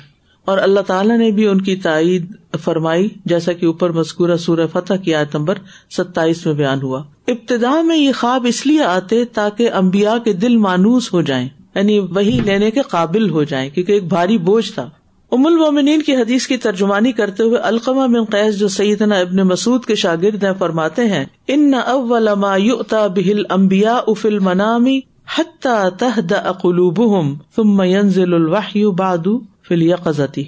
[0.45, 4.93] اور اللہ تعالیٰ نے بھی ان کی تائید فرمائی، جیسا کہ اوپر مذکورہ سورہ فتح
[4.93, 5.55] کی آیت نمبر
[5.89, 10.57] ستائیس میں بیان ہوا۔ ابتدا میں یہ خواب اس لیے آتے تاکہ امبیا کے دل
[10.57, 14.89] مانوس ہو جائیں یعنی وہی لینے کے قابل ہو جائیں، کیونکہ ایک بھاری بوجھ تھا۔
[15.31, 19.85] ام المومنین کی حدیث کی ترجمانی کرتے ہوئے القمہ بن قیس جو سیدنا ابن مسعود
[19.85, 24.87] کے شاگرد ہیں، فرماتے ہیں، ان اول ما یؤتا به الانبیاء فی المنام
[25.35, 29.27] حتى تهدأ قلوبهم ثم ينزل الوحی بعد
[29.67, 30.39] فی الیقظۃ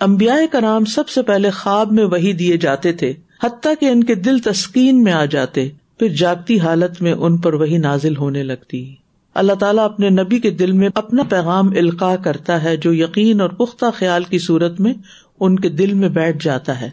[0.00, 3.12] انبیاء کرام سب سے پہلے خواب میں وہی دیے جاتے تھے،
[3.44, 5.68] حتیٰ کہ ان کے دل تسکین میں آ جاتے،
[5.98, 8.84] پھر جاگتی حالت میں ان پر وہی نازل ہونے لگتی۔
[9.36, 13.50] اللہ تعالیٰ اپنے نبی کے دل میں اپنا پیغام القاع کرتا ہے جو یقین اور
[13.50, 14.94] پختہ خیال کی صورت میں
[15.40, 16.90] ان کے دل میں بیٹھ جاتا ہے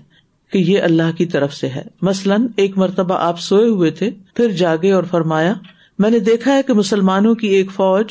[0.52, 4.52] کہ یہ اللہ کی طرف سے ہے۔ مثلاً ایک مرتبہ آپ سوئے ہوئے تھے، پھر
[4.52, 5.54] جاگے اور فرمایا،
[6.00, 8.06] میں نے دیکھا ہے کہ مسلمانوں کی ایک فوج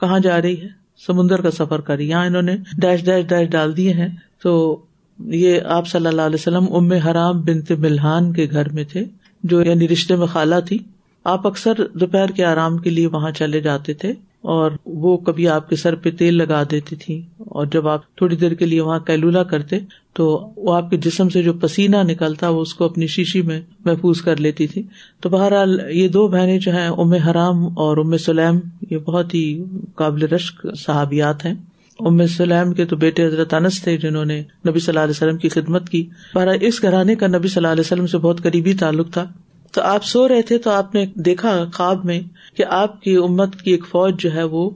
[0.00, 0.68] کہاں جا رہی ہے؟
[1.06, 4.08] سمندر کا سفر کری یہاں انہوں نے ڈیش ڈیش ڈیش ڈال دیے ہیں۔
[4.42, 4.82] تو
[5.18, 9.04] یہ آپ صلی اللہ علیہ وسلم ام حرام بنت ملحان کے گھر میں تھے،
[9.42, 10.78] جو یعنی رشتے میں خالہ تھی۔
[11.24, 15.68] آپ اکثر دوپہر کے آرام کے لیے وہاں چلے جاتے تھے اور وہ کبھی آپ
[15.68, 18.98] کے سر پہ تیل لگا دیتی تھی اور جب آپ تھوڑی دیر کے لیے وہاں
[18.98, 19.78] کیلولا کرتے
[20.12, 23.60] تو وہ آپ کے جسم سے جو پسینہ نکلتا وہ اس کو اپنی شیشی میں
[23.84, 24.82] محفوظ کر لیتی تھی۔
[25.20, 28.58] تو بہرحال یہ دو بہنیں جو ہیں، ام حرام اور ام سلیم،
[28.90, 31.54] یہ بہت ہی قابل رشک صحابیات ہیں۔
[32.00, 35.36] ام سلیم کے تو بیٹے حضرت انس تھے جنہوں نے نبی صلی اللہ علیہ وسلم
[35.36, 38.74] کی خدمت کی۔ بہرحال اس گھرانے کا نبی صلی اللہ علیہ وسلم سے بہت قریبی
[38.74, 39.26] تعلق تھا۔
[39.74, 42.20] تو آپ سو رہے تھے تو آپ نے دیکھا خواب میں
[42.56, 44.70] کہ آپ کی امت کی ایک فوج جو ہے وہ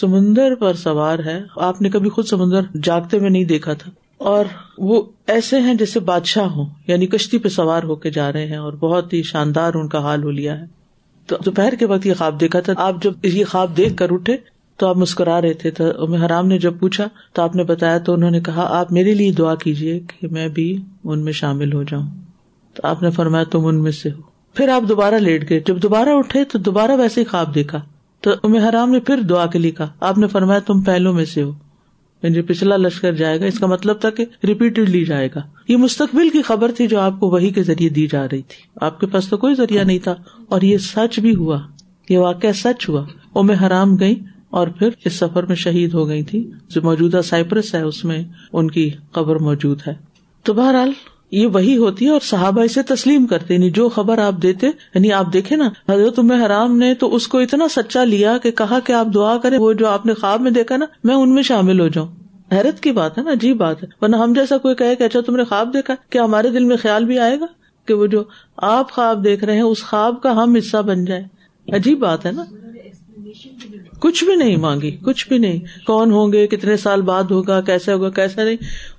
[0.00, 4.44] سمندر پر سوار ہے۔ آپ نے کبھی خود سمندر جاگتے میں نہیں دیکھا تھا۔ اور
[4.78, 8.56] وہ ایسے ہیں جیسے بادشاہ ہوں یعنی کشتی پہ سوار ہو کے جا رہے ہیں
[8.56, 10.64] اور بہت ہی شاندار ان کا حال ہو لیا ہے۔
[11.26, 14.36] تو دوپہر کے وقت یہ خواب دیکھا تھا۔ آپ جب یہ خواب دیکھ کر اٹھے
[14.76, 18.14] تو آپ مسکرا رہے تھے تو حرام نے جب پوچھا تو آپ نے بتایا تو
[18.14, 21.82] انہوں نے کہا، آپ میرے لیے دعا کیجیے کہ میں بھی ان میں شامل ہو
[21.82, 22.06] جاؤں۔
[22.74, 24.27] تو آپ نے فرمایا تم ان میں سے ہو۔
[24.58, 27.80] پھر آپ دوبارہ لیٹ گئے۔ جب دوبارہ اٹھے تو دوبارہ ویسے ہی خواب دیکھا۔
[28.20, 31.42] تو حرام نے پھر دعا کے لیے کہا۔ آپ نے فرمایا تم پہلو میں سے
[31.42, 31.52] ہو۔
[32.22, 36.30] یعنی پچھلا لشکر جائے گا۔ اس کا مطلب تھا کہ ریپیٹڈلی جائے گا۔ یہ مستقبل
[36.30, 39.06] کی خبر تھی جو آپ کو وہی کے ذریعے دی جا رہی تھی۔ آپ کے
[39.06, 40.14] پاس تو کوئی ذریعہ نہیں تھا۔
[40.48, 41.60] اور یہ سچ بھی ہوا۔
[42.08, 46.08] یہ واقعہ سچ ہوا۔ وہ میں حرام گئی اور پھر اس سفر میں شہید ہو
[46.08, 49.94] گئی تھی جو موجودہ سائپرس ہے، اس میں ان کی قبر موجود ہے۔
[50.42, 50.92] تو بہرحال
[51.30, 55.12] یہ وہی ہوتی ہے اور صحابہ اسے تسلیم کرتے یعنی جو خبر آپ دیتے یعنی
[55.12, 58.92] آپ دیکھے نا، حضرت حرام نے تو اس کو اتنا سچا لیا کہ کہا کہ
[58.92, 61.80] آپ دعا کریں، وہ جو آپ نے خواب میں دیکھا نا، میں ان میں شامل
[61.80, 62.08] ہو جاؤں۔
[62.52, 65.36] حیرت کی بات ہے نا، عجیب بات ہے۔ ورنہ ہم جیسا کوئی کہ اچھا تم
[65.36, 67.46] نے خواب دیکھا، کیا ہمارے دل میں خیال بھی آئے گا
[67.86, 68.22] کہ وہ جو
[68.56, 71.24] آپ خواب دیکھ رہے ہیں، اس خواب کا ہم حصہ بن جائے
[71.72, 72.44] عجیب بات ہے نا۔
[74.00, 77.92] کچھ بھی نہیں مانگی، کچھ بھی نہیں۔ کون ہوں گے، کتنے سال بعد ہوگا، کیسے
[77.92, 78.56] ہوگا کیسا نہیں۔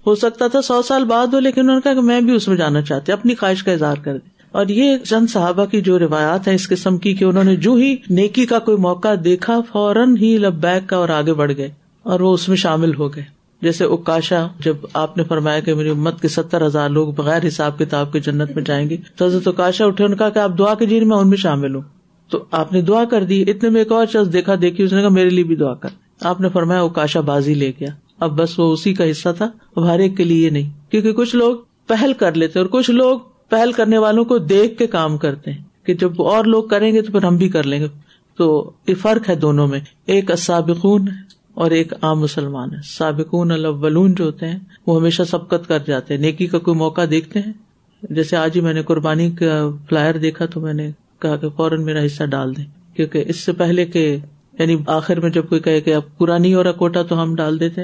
[0.07, 2.47] ہو سکتا تھا سو سال بعد ہو، لیکن انہوں نے کہا کہ میں بھی اس
[2.47, 5.99] میں جانا چاہتی، اپنی خواہش کا اظہار کر دیں اور یہ چند صحابہ کی جو
[5.99, 9.59] روایات ہیں اس قسم کی کہ انہوں نے جو ہی نیکی کا کوئی موقع دیکھا،
[9.71, 11.71] فوراً ہی لب بیک کا اور آگے بڑھ گئے
[12.03, 13.23] اور وہ اس میں شامل ہو گئے۔
[13.61, 17.79] جیسے اکاشا جب آپ نے فرمایا کہ میری امت کے ستر ہزار لوگ بغیر حساب
[17.79, 20.73] کتاب کے جنت میں جائیں گے، تو حضرت اکاشا اٹھے ان کا کہ آپ دعا
[20.73, 21.98] کے کیجیے، میں ان میں شامل ہوں۔
[22.29, 25.01] تو آپ نے دعا کر دی۔ اتنے میں ایک اور شخص دیکھا، دیکھی، اس نے
[25.01, 25.89] کہا، میرے لیے بھی دعا کر۔
[26.21, 27.89] آپ نے فرمایا، وہ کاشا بازی لے گیا۔
[28.19, 31.35] اب بس وہ اسی کا حصہ تھا۔ اب ہر ایک کے لیے نہیں۔ کیونکہ کچھ
[31.35, 31.55] لوگ
[31.87, 35.85] پہل کر لیتے اور کچھ لوگ پہل کرنے والوں کو دیکھ کے کام کرتے ہیں
[35.85, 37.87] کہ جب اور لوگ کریں گے تو پھر ہم بھی کر لیں گے۔
[38.37, 41.07] تو یہ فرق ہے دونوں میں۔ ایک سابقون
[41.53, 46.13] اور ایک عام مسلمان ہے سابقون الاولون جو ہوتے ہیں، وہ ہمیشہ سبقت کر جاتے
[46.13, 47.53] ہیں۔ نیکی کا کوئی موقع دیکھتے ہیں؟
[48.09, 51.83] جیسے آج ہی میں نے قربانی کا فلائر دیکھا تو میں نے کہا کہ فوراً
[51.83, 54.17] میرا حصہ ڈال دیں، کیونکہ اس سے پہلے کہ
[54.59, 57.35] یعنی آخر میں جب کوئی کہے کہ اب پورا نہیں ہو رہا کوٹا تو ہم
[57.35, 57.81] ڈال دیتے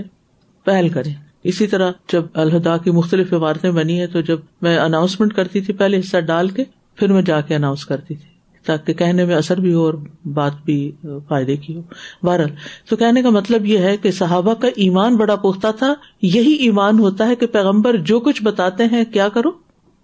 [0.66, 5.34] پہل کریں۔ اسی طرح جب الہدا کی مختلف عمارتیں بنی ہے تو جب میں اناؤنسمنٹ
[5.34, 6.64] کرتی تھی پہلے حصہ ڈال کے،
[6.96, 8.30] پھر میں جا کے اناؤنس کرتی تھی،
[8.66, 9.94] تاکہ کہنے میں اثر بھی ہو اور
[10.34, 10.92] بات بھی
[11.28, 11.82] فائدے کی ہو۔
[12.24, 12.50] بہرحال،
[12.90, 17.00] تو کہنے کا مطلب یہ ہے کہ صحابہ کا ایمان بڑا پختہ تھا۔ یہی ایمان
[17.00, 19.52] ہوتا ہے کہ پیغمبر جو کچھ بتاتے ہیں کیا کرو؟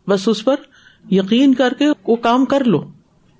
[0.08, 0.56] بس اس پر
[1.12, 2.84] یقین کر کے وہ کام کر لو۔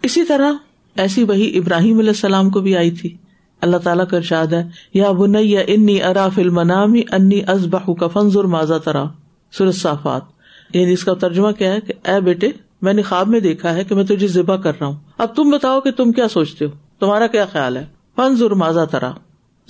[0.02, 0.52] اسی طرح
[0.96, 3.18] ایسی وہی ابراہیم علیہ السلام کو بھی آئی تھی۔
[3.62, 8.78] اللہ تعالیٰ کا ارشاد ہے، یا بنیا انی اراف المنامی انی ازبہ کا فنزر ماضا
[8.78, 9.04] ترا۔
[9.72, 10.22] صافات۔
[10.74, 12.50] یعنی اس کا ترجمہ کیا ہے کہ اے بیٹے،
[12.82, 15.50] میں نے خواب میں دیکھا ہے کہ میں تجھے ذبح کر رہا ہوں۔ اب تم
[15.50, 17.86] بتاؤ کہ تم کیا سوچتے ہو؟ تمہارا کیا خیال ہے؟
[18.16, 19.12] فنزر ماضا ترا۔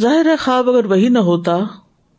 [0.02, 1.58] ظاہر ہے، خواب اگر وہی نہ ہوتا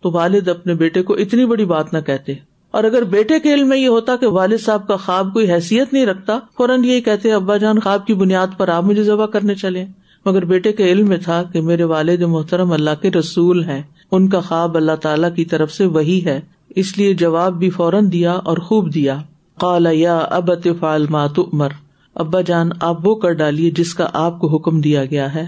[0.01, 2.35] تو والد اپنے بیٹے کو اتنی بڑی بات نہ کہتے۔
[2.73, 5.93] اور اگر بیٹے کے علم میں یہ ہوتا کہ والد صاحب کا خواب کوئی حیثیت
[5.93, 9.55] نہیں رکھتا، فوراً یہی کہتے ابا جان، خواب کی بنیاد پر آپ مجھے ذبح کرنے
[9.55, 9.85] چلے
[10.27, 14.29] مگر بیٹے کے علم میں تھا کہ میرے والد محترم اللہ کے رسول ہیں۔ ان
[14.29, 18.33] کا خواب اللہ تعالیٰ کی طرف سے وہی ہے۔ اس لیے جواب بھی فوراً دیا
[18.33, 19.19] اور خوب دیا۔
[19.59, 21.69] قال، یا اب فال مات عمر
[22.15, 25.47] ابا جان، آپ وہ کر ڈالیے جس کا آپ کو حکم دیا گیا ہے۔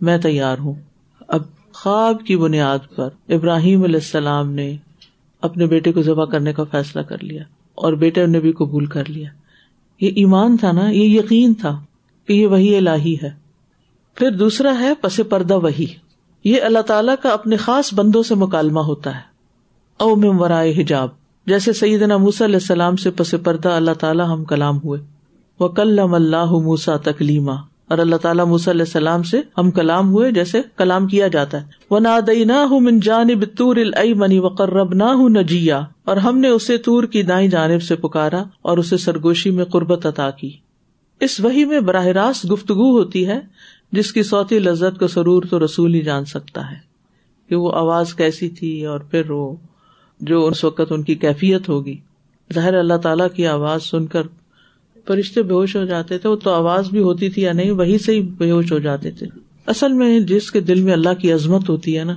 [0.00, 0.74] میں تیار ہوں۔
[1.28, 1.42] اب
[1.74, 4.76] خواب کی بنیاد پر ابراہیم علیہ السلام نے
[5.42, 7.42] اپنے بیٹے کو ذبح کرنے کا فیصلہ کر لیا
[7.74, 9.28] اور بیٹے نے بھی قبول کر لیا۔
[10.00, 11.84] یہ ایمان تھا نا، یہ یقین تھا
[12.26, 13.30] کہ یہ وہی الہی ہے۔
[14.14, 15.86] پھر دوسرا ہے، پس پردہ وہی
[16.44, 19.20] یہ اللہ تعالیٰ کا اپنے خاص بندوں سے مکالمہ ہوتا ہے۔
[19.96, 21.08] او میں ورائے حجاب۔
[21.46, 25.00] جیسے سعید موس علیہ السلام سے پس پردہ اللہ تعالیٰ ہم کلام ہوئے۔
[25.60, 30.60] وہ اللہ موسا تکلیما۔ اور اللہ تعالیٰ موس علیہ السلام سے ہم کلام ہوئے جیسے
[30.76, 33.76] کلام کیا جاتا ہے۔ وہ نادئی نہ ہوں من جانب تور
[34.16, 38.42] منی وقرب نہ ہوں نجیا اور ہم نے اسے تور کی دائیں جانب سے پکارا
[38.62, 40.50] اور اسے سرگوشی میں قربت عطا کی۔
[41.20, 43.40] اس وہی میں براہ راست گفتگو ہوتی ہے،
[43.92, 46.76] جس کی سوتی لذت کا سرور تو رسول ہی جان سکتا ہے۔
[47.48, 49.56] کہ وہ آواز کیسی تھی اور پھر وہ،
[50.20, 51.96] جو اس وقت ان کی کیفیت ہوگی۔
[52.54, 54.22] ظاہر اللہ تعالیٰ کی آواز سن کر
[55.06, 57.98] فرشتے بے ہوش ہو جاتے تھے، وہ تو آواز بھی ہوتی تھی یا نہیں، وہی
[57.98, 59.26] سے ہی بے ہوش ہو جاتے تھے۔
[59.66, 62.14] اصل میں جس کے دل میں اللہ کی عظمت ہوتی ہے نا،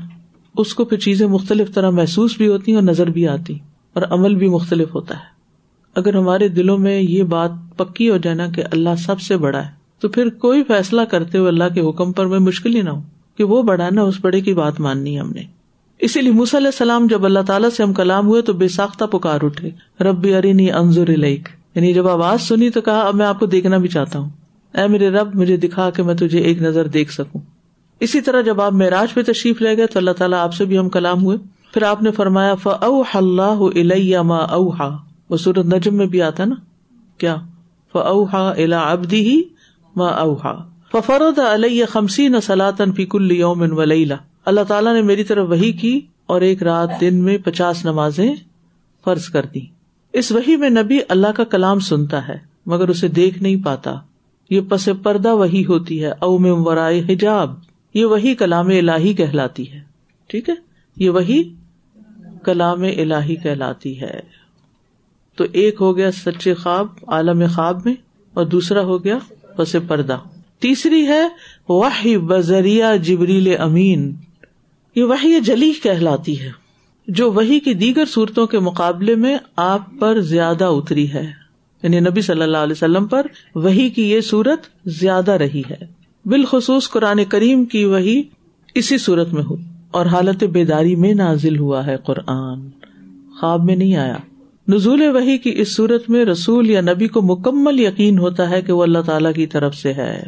[0.58, 3.58] اس کو پھر چیزیں مختلف طرح محسوس بھی ہوتی ہیں اور نظر بھی آتی
[3.94, 5.36] اور عمل بھی مختلف ہوتا ہے۔
[5.96, 9.66] اگر ہمارے دلوں میں یہ بات پکی ہو جائے نا کہ اللہ سب سے بڑا
[9.66, 12.90] ہے، تو پھر کوئی فیصلہ کرتے ہوئے اللہ کے حکم پر میں مشکل ہی نہ
[12.90, 13.02] ہو
[13.38, 15.42] کہ وہ بڑا نا اس بڑے کی بات ماننی ہم نے۔
[16.00, 19.06] اسی لیے مس علیہ السلام جب اللہ تعالیٰ سے ہم کلام ہوئے تو بے ساختہ
[19.06, 19.70] پکار اٹھے۔
[20.02, 23.78] ربی ارینی انضر علیک یعنی جب آواز سنی تو کہا، اب میں آپ کو دیکھنا
[23.78, 24.30] بھی چاہتا ہوں۔
[24.78, 27.42] اے میرے رب، مجھے دکھا کہ میں تجھے ایک نظر دیکھ سکوں۔
[28.00, 30.78] اسی طرح جب آپ معراج پہ تشریف لے گئے تو اللہ تعالیٰ آپ سے بھی
[30.78, 31.38] ہم کلام ہوئے۔
[31.74, 34.98] پھر آپ نے فرمایا ف او اللہ ما اوہا
[35.30, 36.56] وہ سورت نجم میں بھی آتا نا؟
[37.18, 37.36] کیا؟
[37.94, 39.42] ف اوہا الا ابدی ہی
[39.96, 43.64] ما اوہا ففرد علیہ خمسین سلاطن فی کل یوم
[44.46, 48.36] اللہ تعالیٰ نے میری طرف وہی کی اور ایک رات دن میں پچاس نمازیں
[49.04, 49.75] فرض کر دی
[50.16, 53.96] اس وہی میں نبی اللہ کا کلام سنتا ہے، مگر اسے دیکھ نہیں پاتا۔
[54.50, 57.54] یہ پس پردہ وہی ہوتی ہے او میں ورائے حجاب۔
[57.94, 59.80] یہ وہی کلام الہی کہلاتی ہے۔
[60.28, 60.54] ٹھیک ہے؟
[60.98, 61.54] یہ وہی
[62.44, 64.20] کلام الہی کہلاتی ہے۔
[65.36, 67.94] تو ایک ہو گیا سچے خواب، عالم خواب میں،
[68.34, 69.18] اور دوسرا ہو گیا
[69.58, 70.18] پس پردہ۔
[70.60, 71.22] تیسری ہے،
[71.70, 74.16] وحی بذریعہ جبریل امین۔
[74.96, 76.65] یہ وحی جلی کہلاتی ہے۔
[77.08, 81.32] جو وہی کی دیگر صورتوں کے مقابلے میں آپ پر زیادہ اتری ہے۔
[81.84, 85.86] یعنی نبی صلی اللہ علیہ وسلم پر وہی کی یہ صورت زیادہ رہی ہے۔
[86.26, 88.24] بالخصوص قرآن کریم کی وہی
[88.76, 92.70] اسی صورت میں ہوئی اور حالت بیداری میں نازل ہوا ہے قرآن۔
[93.40, 94.18] خواب میں نہیں آیا۔
[94.68, 98.72] نزول وہی کی اس صورت میں رسول یا نبی کو مکمل یقین ہوتا ہے کہ
[98.72, 100.24] وہ اللہ تعالی کی طرف سے ہے۔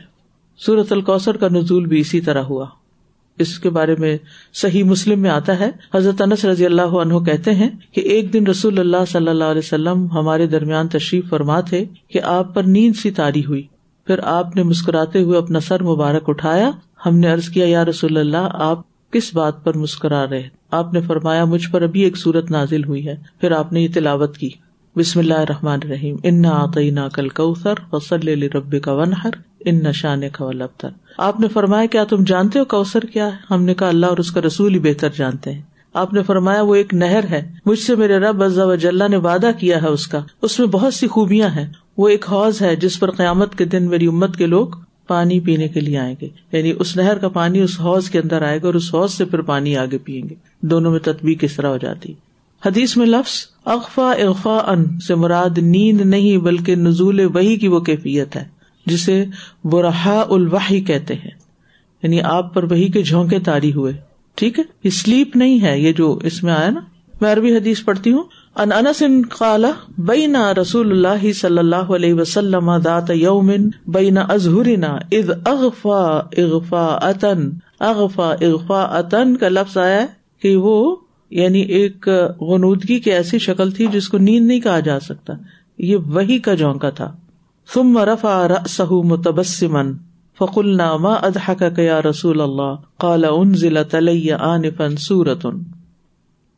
[0.58, 2.66] سورت الکوثر کا نزول بھی اسی طرح ہوا۔
[3.40, 4.18] اس کے بارے میں
[4.54, 8.48] صحیح مسلم میں آتا ہے۔ حضرت انس رضی اللہ عنہ کہتے ہیں کہ ایک دن
[8.48, 12.96] رسول اللہ صلی اللہ علیہ وسلم ہمارے درمیان تشریف فرما تھے کہ آپ پر نیند
[12.96, 13.64] سی تاری ہوئی۔
[14.08, 16.72] پھر آپ نے مسکراتے ہوئے اپنا سر مبارک اٹھایا۔
[17.06, 21.02] ہم نے ارض کیا، یا رسول اللہ، آپ کس بات پر مسکرا رہے آپ نے
[21.02, 24.50] فرمایا، مجھ پر ابھی ایک صورت نازل ہوئی ہے۔ پھر آپ نے یہ تلاوت کی۔
[24.96, 29.30] بسم اللہ الرحمن الرحیم۔ ان آتی کل کوثر وسل رب کا ونہر
[29.70, 33.64] ان نشان کا لبتر آپ نے فرمایا، کیا تم جانتے ہو کوثر کیا ہے؟ ہم
[33.64, 35.62] نے کہا، اللہ اور اس کا رسول ہی بہتر جانتے ہیں۔
[35.94, 39.52] آپ نے فرمایا، وہ ایک نہر ہے۔ مجھ سے میرے رب ازا وجاللہ نے وعدہ
[39.60, 41.66] کیا ہے اس کا۔ اس میں بہت سی خوبیاں ہیں۔
[41.98, 44.68] وہ ایک حوض ہے جس پر قیامت کے دن میری امت کے لوگ
[45.08, 48.42] پانی پینے کے لیے آئیں گے۔ یعنی اس نہر کا پانی اس حوض کے اندر
[48.42, 51.56] آئے گا اور اس حوض سے پھر پانی آگے پیئیں گے۔ دونوں میں تدبی کس
[51.56, 52.14] طرح ہو جاتی۔
[52.66, 53.34] حدیث میں لفظ
[53.66, 58.57] اغفا اغفا ان سے مراد نیند نہیں، بلکہ نزول وہی کی وہ کیفیت ہے۔
[58.88, 59.26] جسے
[59.64, 61.32] برہا الواحی کہتے ہیں۔
[62.04, 63.94] یعنی آپ پر وہی کے جھونکے تاری ہوئے۔
[64.36, 66.80] ٹھیک ہے؟ یہ سلیپ نہیں ہے، یہ جو اس میں آیا نا۔
[67.22, 68.24] میں عربی حدیث پڑھتی ہوں۔
[68.56, 74.98] ان انس ان قالا بین رسول اللہ صلی اللہ علیہ وسلم دات یومن بین ازہرنا
[75.12, 80.06] اذ اغفا اغفا اتن اغفا اغفا اتن کا لفظ آیا
[80.42, 80.96] کہ وہ
[81.30, 82.10] یعنی ایک
[82.42, 85.34] غنودگی کی ایسی شکل تھی جس کو نیند نہیں کہا جا سکتا۔
[85.78, 87.16] یہ وہی کا جونکا تھا۔
[87.74, 89.82] ثم رفع رأسه متبسما،
[90.38, 95.50] فقلنا، ما ادحكك يا رسول اللہ قال انزلت علی آنفا سورة.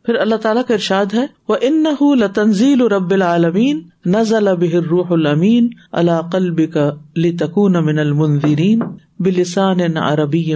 [0.05, 1.83] پھر اللہ تعالیٰ کا ارشاد ہے وہ ان
[2.19, 6.77] لتنزیل رب العالمین نزل به الروح الامین على قلبك
[7.15, 8.79] لتكون من المنذرین
[9.19, 10.53] بلسان عربی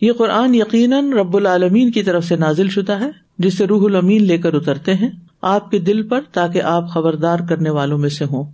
[0.00, 4.38] یہ قرآن یقیناً رب العالمین کی طرف سے نازل شدہ ہے، جسے روح الامین لے
[4.38, 5.10] کر اترتے ہیں،
[5.42, 8.44] آپ کے دل پر تاکہ آپ خبردار کرنے والوں میں سے ہوں۔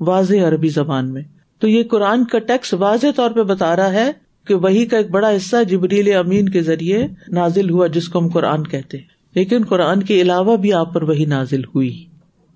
[0.00, 1.22] واضح عربی زبان میں۔
[1.58, 4.12] تو یہ قرآن کا ٹیکس واضح طور پہ بتا رہا ہے
[4.46, 8.28] کہ وہی کا ایک بڑا حصہ جبریل امین کے ذریعے نازل ہوا جس کو ہم
[8.28, 9.04] قرآن کہتے ہیں۔
[9.34, 12.04] لیکن قرآن کے علاوہ بھی آپ پر وہی نازل ہوئی۔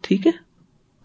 [0.01, 0.33] ٹھیک ہے؟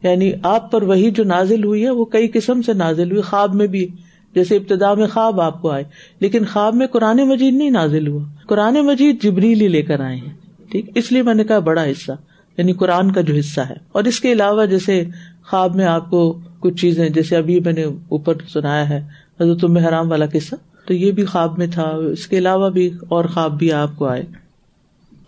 [0.03, 3.55] یعنی آپ پر وہی جو نازل ہوئی ہے وہ کئی قسم سے نازل ہوئی۔ خواب
[3.55, 3.87] میں بھی،
[4.35, 5.83] جیسے ابتدا میں خواب آپ کو آئے،
[6.19, 10.15] لیکن خواب میں قرآن مجید نہیں نازل ہوا۔ قرآن مجید جبریل ہی لے کر آئے
[10.15, 10.33] ہیں۔
[10.71, 12.11] ٹھیک؟ اس لیے میں نے کہا بڑا حصہ
[12.57, 15.03] یعنی قرآن کا جو حصہ ہے۔ اور اس کے علاوہ جیسے
[15.49, 19.07] خواب میں آپ کو کچھ چیزیں، جیسے ابھی میں نے اوپر سنایا ہے،
[19.41, 20.55] حضرت حرام والا قصہ۔
[20.87, 24.05] تو یہ بھی خواب میں تھا، اس کے علاوہ بھی اور خواب بھی آپ کو
[24.05, 24.23] آئے۔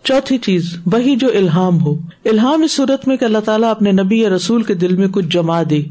[0.04, 4.20] چوتھی چیز، وہی جو الحام ہو۔ الحام اس صورت میں کہ اللہ تعالیٰ اپنے نبی
[4.20, 5.82] یا رسول کے دل میں کچھ جما دے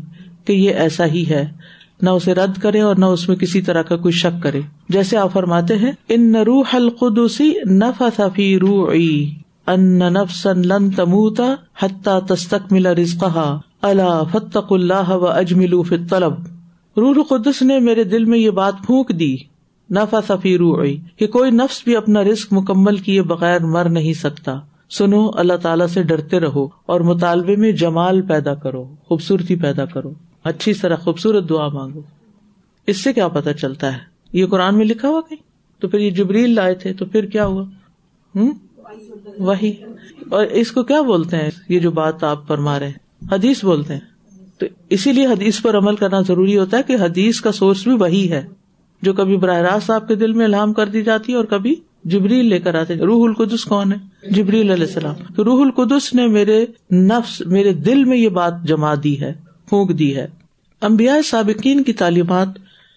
[0.45, 1.45] کہ یہ ایسا ہی ہے۔
[2.01, 5.17] نہ اسے رد کرے اور نہ اس میں کسی طرح کا کوئی شک کرے۔ جیسے
[5.17, 8.91] آپ فرماتے ہیں، ان نہ روح القدسی نف صفی رو
[9.67, 16.33] ان نفسن لن تموتا حتہ تستک ملا رزقہ اللہ فتق اللہ و اجملو فی طلب
[16.97, 19.35] روح القدس نے میرے دل میں یہ بات پھونک دی۔
[19.91, 24.59] نفا سفی روئی کہ کوئی نفس بھی اپنا رسک مکمل کیے بغیر مر نہیں سکتا۔
[24.89, 30.13] سنو، اللہ تعالیٰ سے ڈرتے رہو اور مطالبے میں جمال پیدا کرو، خوبصورتی پیدا کرو۔
[30.43, 32.01] اچھی طرح خوبصورت دعا مانگو۔
[32.87, 33.97] اس سے کیا پتا چلتا ہے؟
[34.33, 35.43] یہ قرآن میں لکھا ہوا کہیں؟
[35.81, 37.63] تو پھر یہ جبریل لائے تھے، تو پھر کیا ہوا؟
[38.35, 38.51] ہوں
[39.37, 39.73] وہی
[40.29, 43.93] اور اس کو کیا بولتے ہیں؟ یہ جو بات آپ فرما رہے ہیں۔ حدیث بولتے
[43.93, 44.01] ہیں۔
[44.57, 47.91] تو اسی لیے حدیث پر عمل کرنا ضروری ہوتا ہے کہ حدیث کا سورس بھی
[47.91, 48.45] وہی ہے،
[49.01, 51.75] جو کبھی براہ راست آپ کے دل میں الحام کر دی جاتی ہے اور کبھی
[52.03, 56.27] جبریل لے کر آتے روح القدس کون ہے؟ جبریل علیہ السلام۔ تو روح القدس نے
[56.27, 59.33] میرے نفس، میرے دل میں یہ بات جما دی ہے،
[59.69, 60.27] پھونک دی ہے۔
[60.81, 62.47] امبیا سابقین کی تعلیمات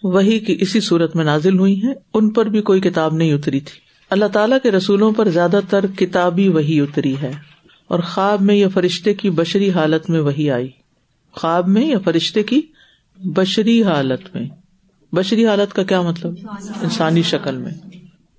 [0.03, 3.59] وہی کی اسی صورت میں نازل ہوئی ہیں۔ ان پر بھی کوئی کتاب نہیں اتری
[3.59, 3.79] تھی۔
[4.09, 7.31] اللہ تعالیٰ کے رسولوں پر زیادہ تر کتابی وہی اتری ہے۔
[7.89, 10.69] اور خواب میں یا فرشتے کی بشری حالت میں وہی آئی۔
[11.31, 12.61] خواب میں یا فرشتے کی
[13.17, 14.49] بشری حالت میں۔
[15.13, 16.33] بشری حالت کا کیا مطلب؟
[16.81, 17.71] انسانی شکل میں۔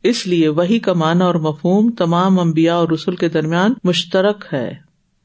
[0.03, 4.73] اس لیے وہی کا معنی اور مفہوم تمام امبیا اور رسول کے درمیان مشترک ہے۔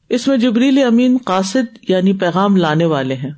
[0.09, 3.31] اس میں جبریل امین قاصد یعنی پیغام لانے والے ہیں،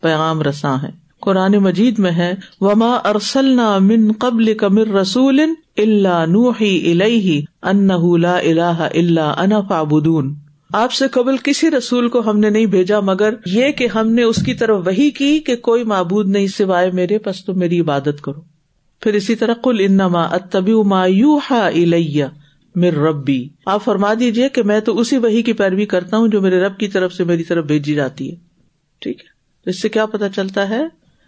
[0.00, 5.40] پیغام رساں ہے قرآن مجید میں ہے، وما ارسل من قبل کمر رسول
[5.76, 6.92] اللہ نوحی
[7.62, 10.34] اللہ لا الہ الا انا فعبدون
[10.72, 14.22] آپ سے قبل کسی رسول کو ہم نے نہیں بھیجا، مگر یہ کہ ہم نے
[14.22, 18.22] اس کی طرف وہی کی کہ کوئی معبود نہیں سوائے میرے، پس تو میری عبادت
[18.22, 18.40] کرو۔
[19.00, 21.70] پھر اسی طرح کل انما اتبی ما یو ہا
[22.74, 26.40] مر ربی۔ آپ فرما دیجیے کہ میں تو اسی وہی کی پیروی کرتا ہوں جو
[26.40, 28.36] میرے رب کی طرف سے میری طرف بھیجی جاتی ہے۔
[29.00, 30.82] ٹھیک ہے۔ اس سے کیا پتا چلتا ہے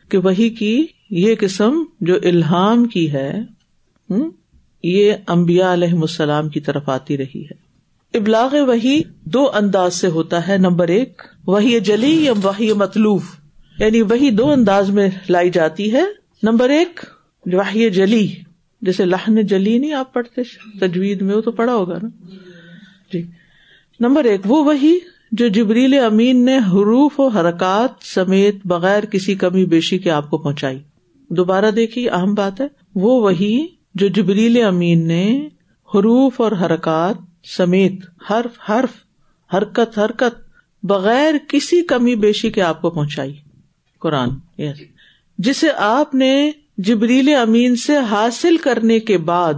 [0.08, 3.55] کہ وہی کی یہ قسم جو الحام کی ہے
[4.82, 7.66] یہ امبیا علیہ السلام کی طرف آتی رہی ہے۔
[8.18, 13.20] ابلاغ وہی دو انداز سے ہوتا ہے، نمبر ایک وہی جلی یا وہی مطلوب۔
[13.78, 16.02] یعنی وہی دو انداز میں لائی جاتی ہے۔
[16.42, 17.00] نمبر ایک
[17.52, 18.28] واہی جلی۔
[18.80, 20.42] جیسے لہن جلی نہیں آپ پڑھتے،
[20.80, 22.08] تجوید میں وہ تو پڑھا ہوگا نا۔
[23.12, 23.22] جی۔
[24.00, 24.98] نمبر ایک، وہ وہی
[25.32, 30.38] جو جبریل امین نے حروف و حرکات سمیت بغیر کسی کمی بیشی کے آپ کو
[30.38, 30.78] پہنچائی۔
[31.28, 33.66] دوبارہ دیکھیے، اہم بات ہے، وہ وہی
[33.96, 35.48] جو جبریل امین نے
[35.94, 37.92] حروف اور حرکات سمیت
[38.30, 38.90] حرف حرف
[39.54, 40.50] حرکت حرکت
[40.82, 43.34] بغیر کسی کمی بیشی کے آپ کو پہنچائی۔
[44.00, 44.28] قرآن
[44.58, 44.76] یس
[45.38, 49.54] جسے آپ نے جبریل امین سے حاصل کرنے کے بعد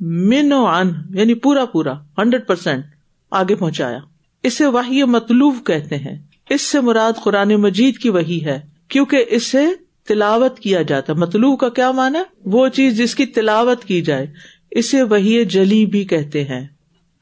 [0.00, 2.84] من و ان یعنی پورا پورا، ہنڈریڈ پرسینٹ
[3.30, 3.98] آگے پہنچایا۔
[4.42, 6.18] اسے وہی مطلوب کہتے ہیں۔
[6.50, 9.66] اس سے مراد قرآن مجید کی وہی ہے، کیونکہ اس سے
[10.06, 14.26] تلاوت کیا جاتا مطلوب کا کیا مانا وہ چیز جس کی تلاوت کی جائے۔
[14.70, 16.66] اسے وہی جلی بھی کہتے ہیں۔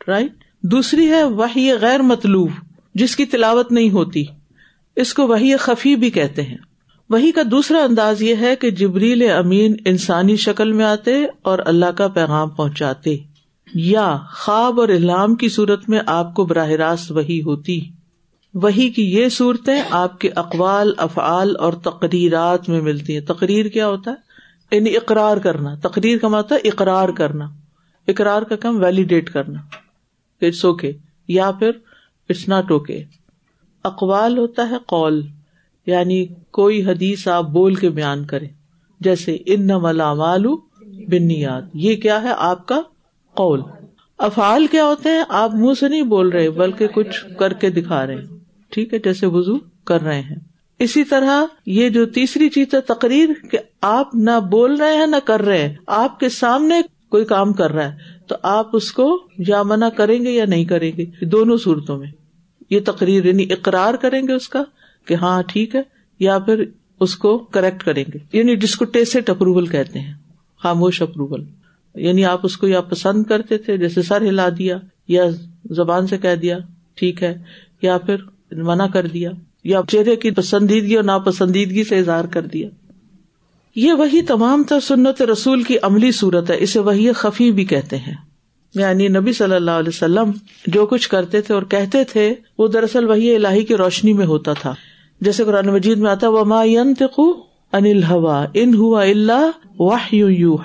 [0.09, 2.51] رائٹ دوسری ہے وہی غیر مطلوب
[2.95, 4.25] جس کی تلاوت نہیں ہوتی۔
[4.97, 6.57] اس کو وہی خفی بھی کہتے ہیں۔
[7.09, 11.87] وہی کا دوسرا انداز یہ ہے کہ جبریل امین انسانی شکل میں آتے اور اللہ
[11.87, 13.17] کا پیغام پہنچاتے۔
[13.75, 17.81] یا خواب اور علام کی صورت میں آپ کو براہ راست وہی ہوتی۔
[18.55, 23.89] وہی کی یہ صورتیں آپ کے اقوال، افعال اور تقریرات میں ملتی ہیں۔ تقریر کیا
[23.89, 24.31] ہوتا ہے؟
[24.77, 27.45] یعنی اقرار کرنا۔ تقریر کا مطلب اقرار کرنا۔
[28.09, 29.61] اقرار کا کم ویلیڈیٹ کرنا۔
[30.43, 30.93] اٹس اوکے
[31.29, 31.71] یا پھر
[32.29, 33.05] اٹس ناٹ اوکے
[33.85, 35.27] اقوال ہوتا ہے قول۔
[35.87, 38.47] یعنی کوئی حدیث آپ بول کے بیان کرے
[39.01, 40.57] جیسے ان ملا مالو
[41.09, 42.81] بنیاد یہ کیا ہے؟ آپ کا
[43.35, 43.63] قول۔
[44.19, 48.07] افعال کیا ہوتے ہیں؟ آپ منہ سے نہیں بول رہے، بلکہ کچھ کر کے دکھا
[48.07, 48.40] رہے
[48.71, 50.37] ٹھیک ہے، جیسے وزو کر رہے ہیں۔
[50.79, 55.17] اسی طرح یہ جو تیسری چیز ہے، تقریر کہ آپ نہ بول رہے ہیں، نہ
[55.25, 56.75] کر رہے ہیں۔ آپ کے سامنے
[57.09, 60.65] کوئی کام کر رہا ہے، تو آپ اس کو یا منع کریں گے یا نہیں
[60.65, 62.07] کریں گے دونوں صورتوں میں۔
[62.71, 64.63] یہ تقریر یعنی اقرار کریں گے اس کا
[65.05, 65.83] کہ ہاں ٹھیک ہے،
[66.19, 66.65] یا پھر
[67.01, 70.15] اس کو کریکٹ کریں گے۔ یعنی جس کو ٹیسٹ اپروول کہتے ہیں،
[70.63, 71.45] خاموش اپروول
[71.95, 75.25] یعنی آپ اس کو یا پسند کرتے تھے، جیسے سر ہلا دیا یا
[75.71, 76.59] زبان سے کہہ دیا،
[76.95, 77.39] ٹھیک ہے،
[77.83, 78.17] یا پھر
[78.53, 79.31] منع کر دیا
[79.65, 82.69] یا چہرے کی پسندیدگی اور ناپسندیدگی سے اظہار کر دیا۔
[83.75, 87.97] یہ وہی تمام تر سنت رسول کی عملی صورت ہے، اسے وہی خفی بھی کہتے
[87.97, 88.15] ہیں۔
[88.75, 90.31] یعنی نبی صلی اللہ علیہ وسلم
[90.67, 94.53] جو کچھ کرتے تھے اور کہتے تھے، وہ دراصل وہی الہی کی روشنی میں ہوتا
[94.53, 94.75] تھا۔
[95.21, 96.63] جیسے قرآن مجید میں آتا وہ ما
[97.73, 100.57] انل ہوا ان ہوا اللہ واہ یو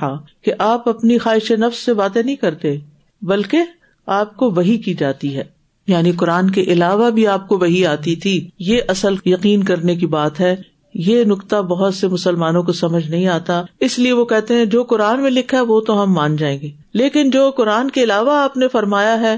[0.42, 2.78] کہ آپ اپنی خواہش نفس سے باتیں نہیں کرتے،
[3.22, 3.58] بلکہ
[4.06, 5.55] آپ کو وہی کی جاتی ہے۔
[5.88, 10.06] یعنی قرآن کے علاوہ بھی آپ کو وہی آتی تھی۔ یہ اصل یقین کرنے کی
[10.06, 10.56] بات ہے۔
[10.94, 14.84] یہ نقطہ بہت سے مسلمانوں کو سمجھ نہیں آتا۔ اس لیے وہ کہتے ہیں، جو
[14.84, 18.44] قرآن میں لکھا ہے، وہ تو ہم مان جائیں گے۔ لیکن جو قرآن کے علاوہ
[18.44, 19.38] آپ نے فرمایا ہے،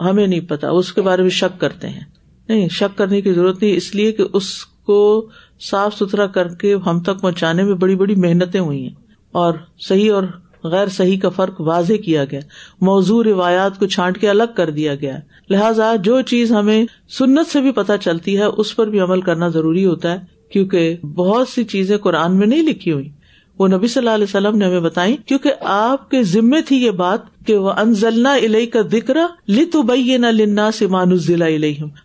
[0.00, 2.00] ہمیں نہیں پتا۔ اس کے بارے میں شک کرتے ہیں۔
[2.48, 5.28] نہیں، شک کرنے کی ضرورت نہیں۔ اس لیے کہ اس کو
[5.60, 8.94] صاف ستھرا کر کے ہم تک پہنچانے میں بڑی بڑی محنتیں ہوئی ہیں۔
[9.32, 10.22] اور صحیح اور
[10.66, 12.40] غیر صحیح کا فرق واضح کیا گیا۔
[12.80, 15.18] موضوع روایات کو چھانٹ کے الگ کر دیا گیا۔
[15.50, 19.48] لہٰذا جو چیز ہمیں سنت سے بھی پتہ چلتی ہے، اس پر بھی عمل کرنا
[19.48, 20.18] ضروری ہوتا ہے،
[20.52, 23.08] کیونکہ بہت سی چیزیں قرآن میں نہیں لکھی ہوئی۔
[23.58, 26.90] وہ نبی صلی اللہ علیہ وسلم نے ہمیں بتائی، کیونکہ آپ کے ذمے تھی یہ
[26.90, 29.16] بات کہ وہ انزلنا علیہ کا ذکر
[29.48, 29.76] لت
[30.18, 31.46] نہ لنا سمان ضلع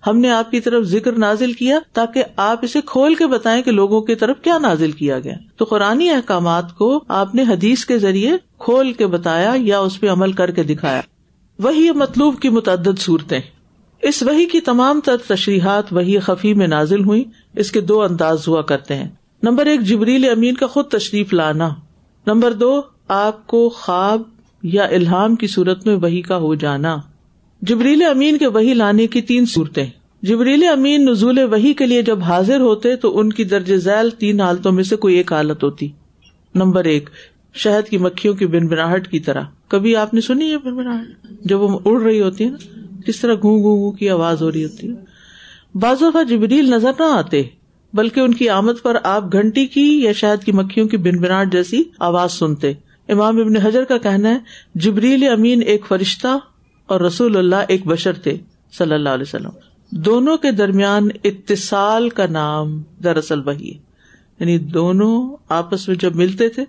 [0.08, 3.72] ہم نے آپ کی طرف ذکر نازل کیا تاکہ آپ اسے کھول کے بتائیں کہ
[3.72, 7.98] لوگوں کی طرف کیا نازل کیا گیا۔ تو قرآن احکامات کو آپ نے حدیث کے
[7.98, 11.02] ذریعے کھول کے بتایا یا اس پہ عمل کر کے دکھایا۔
[11.60, 13.40] وہی مطلوب کی متعدد صورتیں۔
[14.02, 17.24] اس وہی کی تمام تر تشریحات وہی خفی میں نازل ہوئی
[17.56, 19.10] اس کے دو انداز ہوا کرتے ہیں۔
[19.44, 21.70] نمبر ایک، جبریل امین کا خود تشریف لانا۔
[22.28, 24.22] نمبر دو، آپ کو خواب
[24.64, 26.98] یا الحام کی صورت میں وہی کا ہو جانا۔
[27.62, 29.86] جبریل امین کے وہی لانے کی تین صورتیں۔
[30.22, 34.42] جبریل امین نزول وہی کے لیے جب حاضر ہوتے تو ان کی درج ذیل تین
[34.42, 35.88] حالتوں میں سے کوئی ایک حالت ہوتی۔
[36.56, 37.10] نمبر ایک،
[37.54, 41.28] شہد کی مکھیوں کی بن بناہٹ کی طرح۔ کبھی آپ نے سنی ہے بن بناہٹ
[41.46, 44.52] جب وہ اڑ رہی ہوتی ہے نا، کس طرح گوں گوں گوں کی آواز ہو
[44.52, 44.94] رہی ہوتی ہے
[45.78, 47.44] بعض دفعہ جبریل نظر نہ آتے۔
[47.94, 51.52] بلکہ ان کی آمد پر آپ گھنٹی کی یا شہد کی مکھیوں کی بن بناٹ
[51.52, 52.74] جیسی آواز سنتے۔
[53.08, 54.38] امام ابن حجر کا کہنا ہے،
[54.76, 56.38] جبریل امین ایک فرشتہ
[56.86, 58.38] اور رسول اللہ ایک بشر تھے،
[58.78, 59.50] صلی اللہ علیہ وسلم۔
[59.92, 63.78] دونوں کے درمیان اتصال کا نام دراصل وہی ہے۔
[64.40, 66.66] یعنی دونوں آپس میں جب ملتے تھے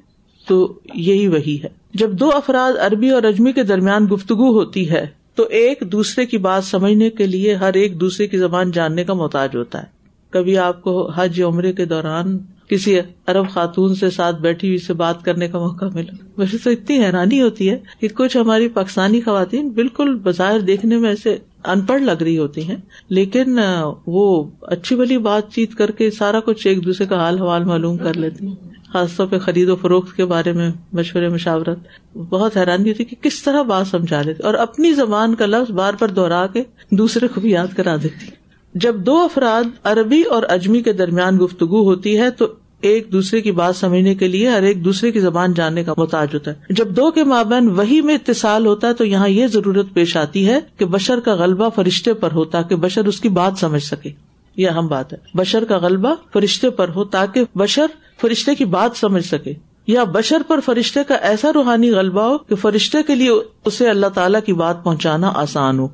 [0.48, 5.06] تو یہی وہی ہے۔ جب دو افراد عربی اور اجمی کے درمیان گفتگو ہوتی ہے
[5.34, 9.14] تو ایک دوسرے کی بات سمجھنے کے لیے ہر ایک دوسرے کی زبان جاننے کا
[9.14, 9.91] محتاج ہوتا ہے۔
[10.32, 14.92] کبھی آپ کو حج عمرے کے دوران کسی ارب خاتون سے ساتھ بیٹھی ہوئی سے
[14.92, 19.20] بات کرنے کا موقع ملا۔ ویسے تو اتنی حیرانی ہوتی ہے کہ کچھ ہماری پاکستانی
[19.20, 22.76] خواتین بالکل بظاہر دیکھنے میں ایسے ان پڑھ لگ رہی ہوتی ہیں،
[23.08, 23.58] لیکن
[24.06, 27.96] وہ اچھی بلی بات چیت کر کے سارا کچھ ایک دوسرے کا حال حوال معلوم
[27.96, 28.54] کر لیتی ہیں۔
[28.92, 33.16] خاص طور پہ خرید و فروخت کے بارے میں مشورے، مشاورت۔ بہت حیرانی ہوتی کہ
[33.20, 37.28] کس طرح بات سمجھا لیتی اور اپنی زبان کا لفظ بار بار دوہرا کے دوسرے
[37.28, 38.26] کو بھی یاد کرا دیتی
[38.74, 42.46] جب دو افراد عربی اور اجمی کے درمیان گفتگو ہوتی ہے تو
[42.80, 46.28] ایک دوسرے کی بات سمجھنے کے لیے ہر ایک دوسرے کی زبان جاننے کا محتاج
[46.34, 49.86] ہوتا ہے۔ جب دو کے مابین وہی میں اتصال ہوتا ہے تو یہاں یہ ضرورت
[49.94, 53.52] پیش آتی ہے کہ بشر کا غلبہ فرشتے پر ہو تاکہ بشر اس کی بات
[53.58, 54.10] سمجھ سکے۔
[54.56, 57.86] یہ اہم بات ہے۔ بشر کا غلبہ فرشتے پر ہو تاکہ بشر
[58.20, 59.52] فرشتے کی بات سمجھ سکے۔
[59.86, 63.30] یا بشر پر فرشتے کا ایسا روحانی غلبہ ہو کہ فرشتے کے لیے
[63.64, 65.88] اسے اللہ تعالیٰ کی بات پہنچانا آسان ہو۔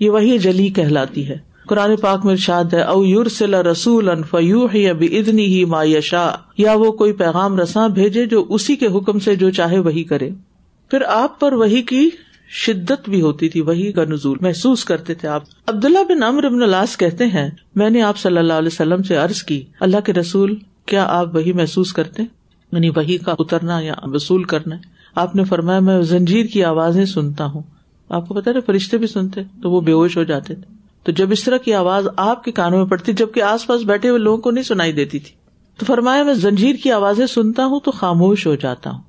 [0.00, 4.66] یہ وہی جلی کہلاتی ہے۔ قرآن پاک میں ارشاد ہے، او یور رسول فیو
[5.00, 9.36] ادنی ہی ما یشا یا وہ کوئی پیغام رساں بھیجے جو اسی کے حکم سے
[9.36, 10.30] جو چاہے وہی کرے۔
[10.90, 12.10] پھر آپ پر وہی کی
[12.48, 16.62] شدت بھی ہوتی تھی، وہی کا نزول محسوس کرتے تھے آپ۔ عبداللہ بن امر ابن
[16.62, 20.12] الاس کہتے ہیں، میں نے آپ صلی اللہ علیہ وسلم سے عرض کی، اللہ کے
[20.12, 20.54] رسول،
[20.86, 22.22] کیا آپ وہی محسوس کرتے؟
[22.72, 24.76] یعنی وہی کا اترنا یا وصول کرنا۔
[25.14, 27.62] آپ نے فرمایا، میں زنجیر کی آوازیں سنتا ہوں۔
[28.08, 30.75] آپ کو پتا نا فرشتے بھی سنتے، تو وہ بے ہوش ہو جاتے تھے۔
[31.06, 34.08] تو جب اس طرح کی آواز آپ کے کانوں میں پڑتی، جبکہ آس پاس بیٹھے
[34.08, 35.32] ہوئے لوگوں کو نہیں سنائی دیتی تھی۔
[35.78, 39.02] تو فرمایا، میں زنجیر کی آوازیں سنتا ہوں تو خاموش ہو جاتا ہوں۔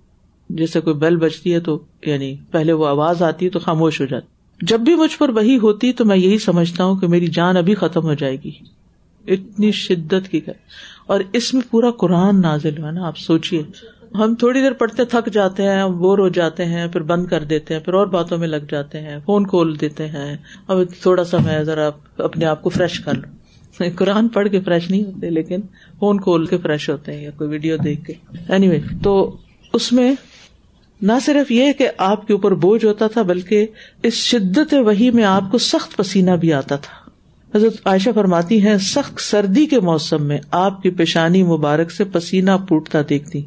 [0.49, 4.05] جیسے کوئی بیل بجتی ہے تو یعنی پہلے وہ آواز آتی ہے تو خاموش ہو
[4.05, 4.27] جاتی
[4.65, 7.75] جب بھی مجھ پر وہی ہوتی تو میں یہی سمجھتا ہوں کہ میری جان ابھی
[7.75, 8.51] ختم ہو جائے گی۔
[9.27, 10.39] اتنی شدت کی
[11.07, 13.63] اور اس میں پورا قرآن نازل ہوا نا، آپ سوچیے
[14.17, 17.73] ہم تھوڑی دیر پڑھتے تھک جاتے ہیں بور ہو جاتے ہیں پھر بند کر دیتے
[17.73, 20.37] ہیں پھر اور باتوں میں لگ جاتے ہیں فون کھول دیتے ہیں۔
[20.67, 23.37] اب تھوڑا سا میں ذرا اپنے آپ کو فریش کر لوں۔
[23.95, 25.61] قرآن پڑھ کے فریش نہیں ہوتے لیکن
[25.99, 28.13] فون کھول کے فریش ہوتے ہیں یا کوئی ویڈیو دیکھ کے۔
[28.49, 29.37] اینی anyway, تو
[29.73, 30.15] اس میں
[31.01, 33.67] نہ صرف یہ کہ آپ کے اوپر بوجھ ہوتا تھا بلکہ
[34.03, 37.09] اس شدت وہی میں آپ کو سخت پسینہ بھی آتا تھا۔
[37.57, 42.51] حضرت عائشہ فرماتی ہیں سخت سردی کے موسم میں آپ کی پیشانی مبارک سے پسینہ
[42.69, 43.41] پوٹتا دیکھتی۔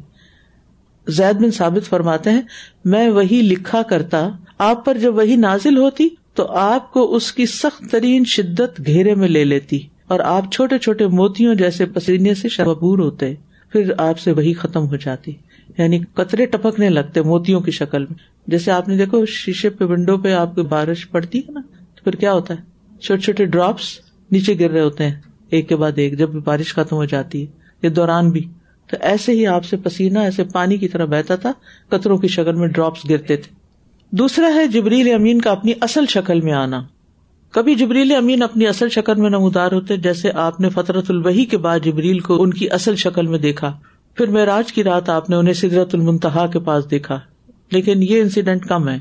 [1.11, 2.41] زید بن ثابت فرماتے ہیں،
[2.85, 7.45] میں وہی لکھا کرتا، آپ پر جب وہی نازل ہوتی، تو آپ کو اس کی
[7.45, 12.49] سخت ترین شدت گھیرے میں لے لیتی، اور آپ چھوٹے چھوٹے موتیوں جیسے پسینے سے
[12.49, 13.33] شبور ہوتے،
[13.71, 15.31] پھر آپ سے وہی ختم ہو جاتی۔
[15.77, 20.17] یعنی قطرے ٹپکنے لگتے موتیوں کی شکل میں۔ جیسے آپ نے دیکھو شیشے پہ ونڈو
[20.17, 21.61] پہ آپ کی بارش پڑتی ہے نا،
[21.95, 22.61] تو پھر کیا ہوتا ہے؟
[22.99, 23.83] چھوٹے چھوٹے ڈراپس
[24.31, 25.15] نیچے گر رہے ہوتے ہیں،
[25.49, 27.51] ایک کے بعد ایک، جب بارش ختم ہو جاتی ہے،
[27.83, 28.47] یہ دوران بھی۔
[28.91, 31.51] تو ایسے ہی آپ سے پسینہ، ایسے پانی کی طرح بہتا تھا،
[31.89, 33.55] قطروں کی شکل میں ڈراپس گرتے تھے۔
[34.11, 36.81] دوسرا ہے، جبریل امین کا اپنی اصل شکل میں آنا۔
[37.51, 41.57] کبھی جبریل امین اپنی اصل شکل میں نمودار ہوتے، جیسے آپ نے فطرت الوحی کے
[41.57, 43.77] بعد جبریل کو ان کی اصل شکل میں دیکھا۔
[44.15, 47.19] پھر معراج کی رات آپ نے انہیں سدرت المنتہا کے پاس دیکھا۔
[47.71, 48.99] لیکن یہ انسیڈینٹ کم ہے۔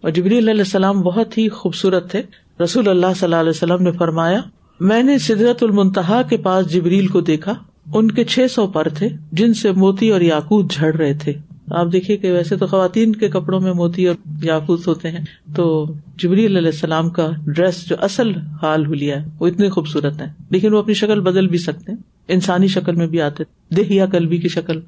[0.00, 2.22] اور جبری علیہ السلام بہت ہی خوبصورت تھے۔
[2.64, 4.40] رسول اللہ صلی اللہ علیہ وسلم نے فرمایا،
[4.80, 7.54] میں نے سدرت المنتہا کے پاس جبریل کو دیکھا۔
[7.94, 11.32] ان کے چھ سو پر تھے، جن سے موتی اور یاقوت جھڑ رہے تھے۔
[11.70, 15.24] آپ دیکھیے کہ ویسے تو خواتین کے کپڑوں میں موتی اور یاقوت ہوتے ہیں،
[15.56, 20.26] تو جبری علیہ السلام کا ڈریس جو اصل حال ہولیا ہے، وہ اتنے خوبصورت ہے
[20.50, 23.44] لیکن وہ اپنی شکل بدل بھی سکتے ہیں، انسانی شکل میں بھی آتے
[23.76, 24.80] دہیا کلبی کی شکل۔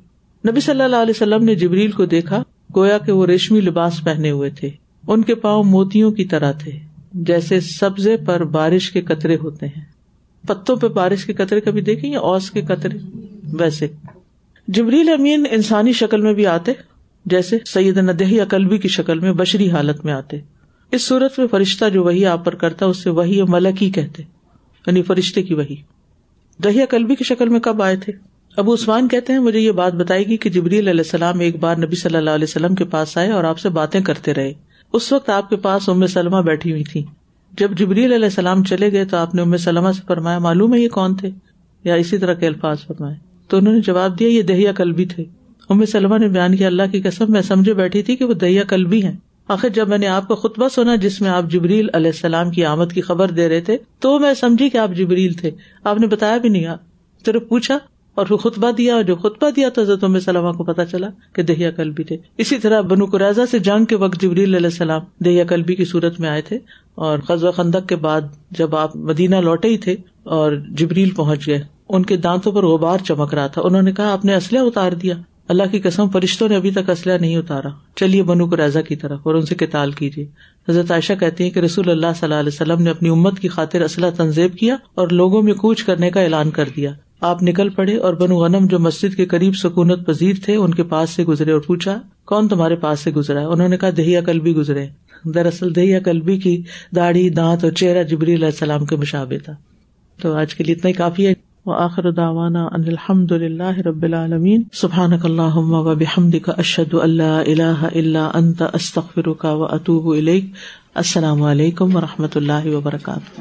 [0.49, 2.43] نبی صلی اللہ علیہ وسلم نے جبریل کو دیکھا،
[2.77, 4.71] گویا کہ وہ ریشمی لباس پہنے ہوئے تھے۔
[5.09, 6.73] ان کے پاؤں موتیوں کی طرح تھے،
[7.13, 9.94] جیسے سبزے پر بارش کے قطرے ہوتے ہیں۔
[10.47, 12.99] پتوں پہ بارش کے قطرے کبھی دیکھیں یا اوس کے قطرے
[13.59, 13.87] ویسے۔
[14.69, 16.73] جبریل امین انسانی شکل میں بھی آتے،
[17.27, 20.37] جیسے سید دہیا کلبی کی شکل میں، بشری حالت میں آتے۔
[20.93, 24.23] اس صورت میں فرشتہ جو وہی آپ پر کرتا اس سے وہی ملکی کہتے۔
[24.87, 25.77] یعنی فرشتے کی وہی
[26.65, 28.13] دہیا کلبی کی شکل میں کب آئے تھے؟
[28.57, 31.77] ابو عثمان کہتے ہیں، مجھے یہ بات بتائے گی کہ جبریل علیہ السلام ایک بار
[31.77, 34.53] نبی صلی اللہ علیہ وسلم کے پاس آئے اور آپ سے باتیں کرتے رہے۔
[34.93, 37.05] اس وقت آپ کے پاس ام سلمہ بیٹھی ہوئی تھی
[37.59, 40.81] جب جبریل علیہ السلام چلے گئے تو آپ نے ام سلمہ سے فرمایا، معلوم ہے
[40.81, 41.31] یہ کون تھے؟
[41.85, 43.17] یا اسی طرح کے الفاظ فرمائے۔
[43.49, 45.25] تو انہوں نے جواب دیا، یہ دہیا کلبی تھے۔
[45.69, 48.63] ام سلمہ نے بیان کیا، اللہ کی قسم، میں سمجھے بیٹھی تھی کہ وہ دہیا
[48.63, 49.13] کلبی ہیں۔
[49.49, 52.65] آخر جب میں نے آپ کا خطبہ سنا جس میں آپ جبریل علیہ السلام کی
[52.65, 55.51] آمد کی خبر دے رہے تھے، تو میں سمجھی کہ آپ جبریل تھے۔
[55.85, 56.67] آپ نے بتایا بھی نہیں
[57.27, 57.79] صرف پوچھا
[58.15, 61.43] اور پھر خطبہ دیا اور جو خطبہ دیا تو حضرت سلامہ کو پتا چلا کہ
[61.43, 65.45] دہیا کلبی تھے۔ اسی طرح بنو قرضہ سے جنگ کے وقت جبریل علیہ السلام دہیا
[65.45, 66.59] کلبی کی صورت میں آئے تھے
[66.95, 71.63] اور قزو خندق کے بعد جب آپ مدینہ لوٹے ہی تھے اور جبریل پہنچ گئے،
[71.89, 74.93] ان کے دانتوں پر غبار چمک رہا تھا۔ انہوں نے کہا، آپ نے اسلحہ اتار
[74.93, 75.15] دیا۔
[75.49, 78.57] اللہ کی قسم، فرشتوں نے ابھی تک اسلحہ نہیں اتارا۔ چلیے بنو کو
[78.89, 80.27] کی طرف اور ان سے کتال کیجیے۔
[80.69, 83.49] حضرت عائشہ کہتی ہیں کہ رسول اللہ صلی اللہ علیہ وسلم نے اپنی امت کی
[83.49, 86.93] خاطر اسلحہ تنظیم کیا اور لوگوں میں کوچ کرنے کا اعلان کر دیا۔
[87.25, 90.83] آپ نکل پڑے اور بنو غنم جو مسجد کے قریب سکونت پذیر تھے، ان کے
[90.83, 94.21] پاس سے گزرے اور پوچھا، کون تمہارے پاس سے گزرا ہے؟ انہوں نے کہا، دہیا
[94.21, 94.87] کلبی گزرے۔
[95.25, 96.63] دراصل دہیا کلبی کی
[96.97, 99.53] داڑھی، دانت اور چہرہ جبری علیہ السلام کے مشابے تھا۔
[100.23, 101.35] تو آج کے لیے اتنا ہی کافی ہے۔
[101.67, 108.31] وآخر دعوانا ان الحمد لله رب العالمين سبحانك اللهم وبحمدك اشهد ان لا اله الا
[108.35, 110.45] انت استغفرك واتوب اليك
[110.95, 113.41] السلام علیکم و رحمۃ اللہ وبرکاتہ۔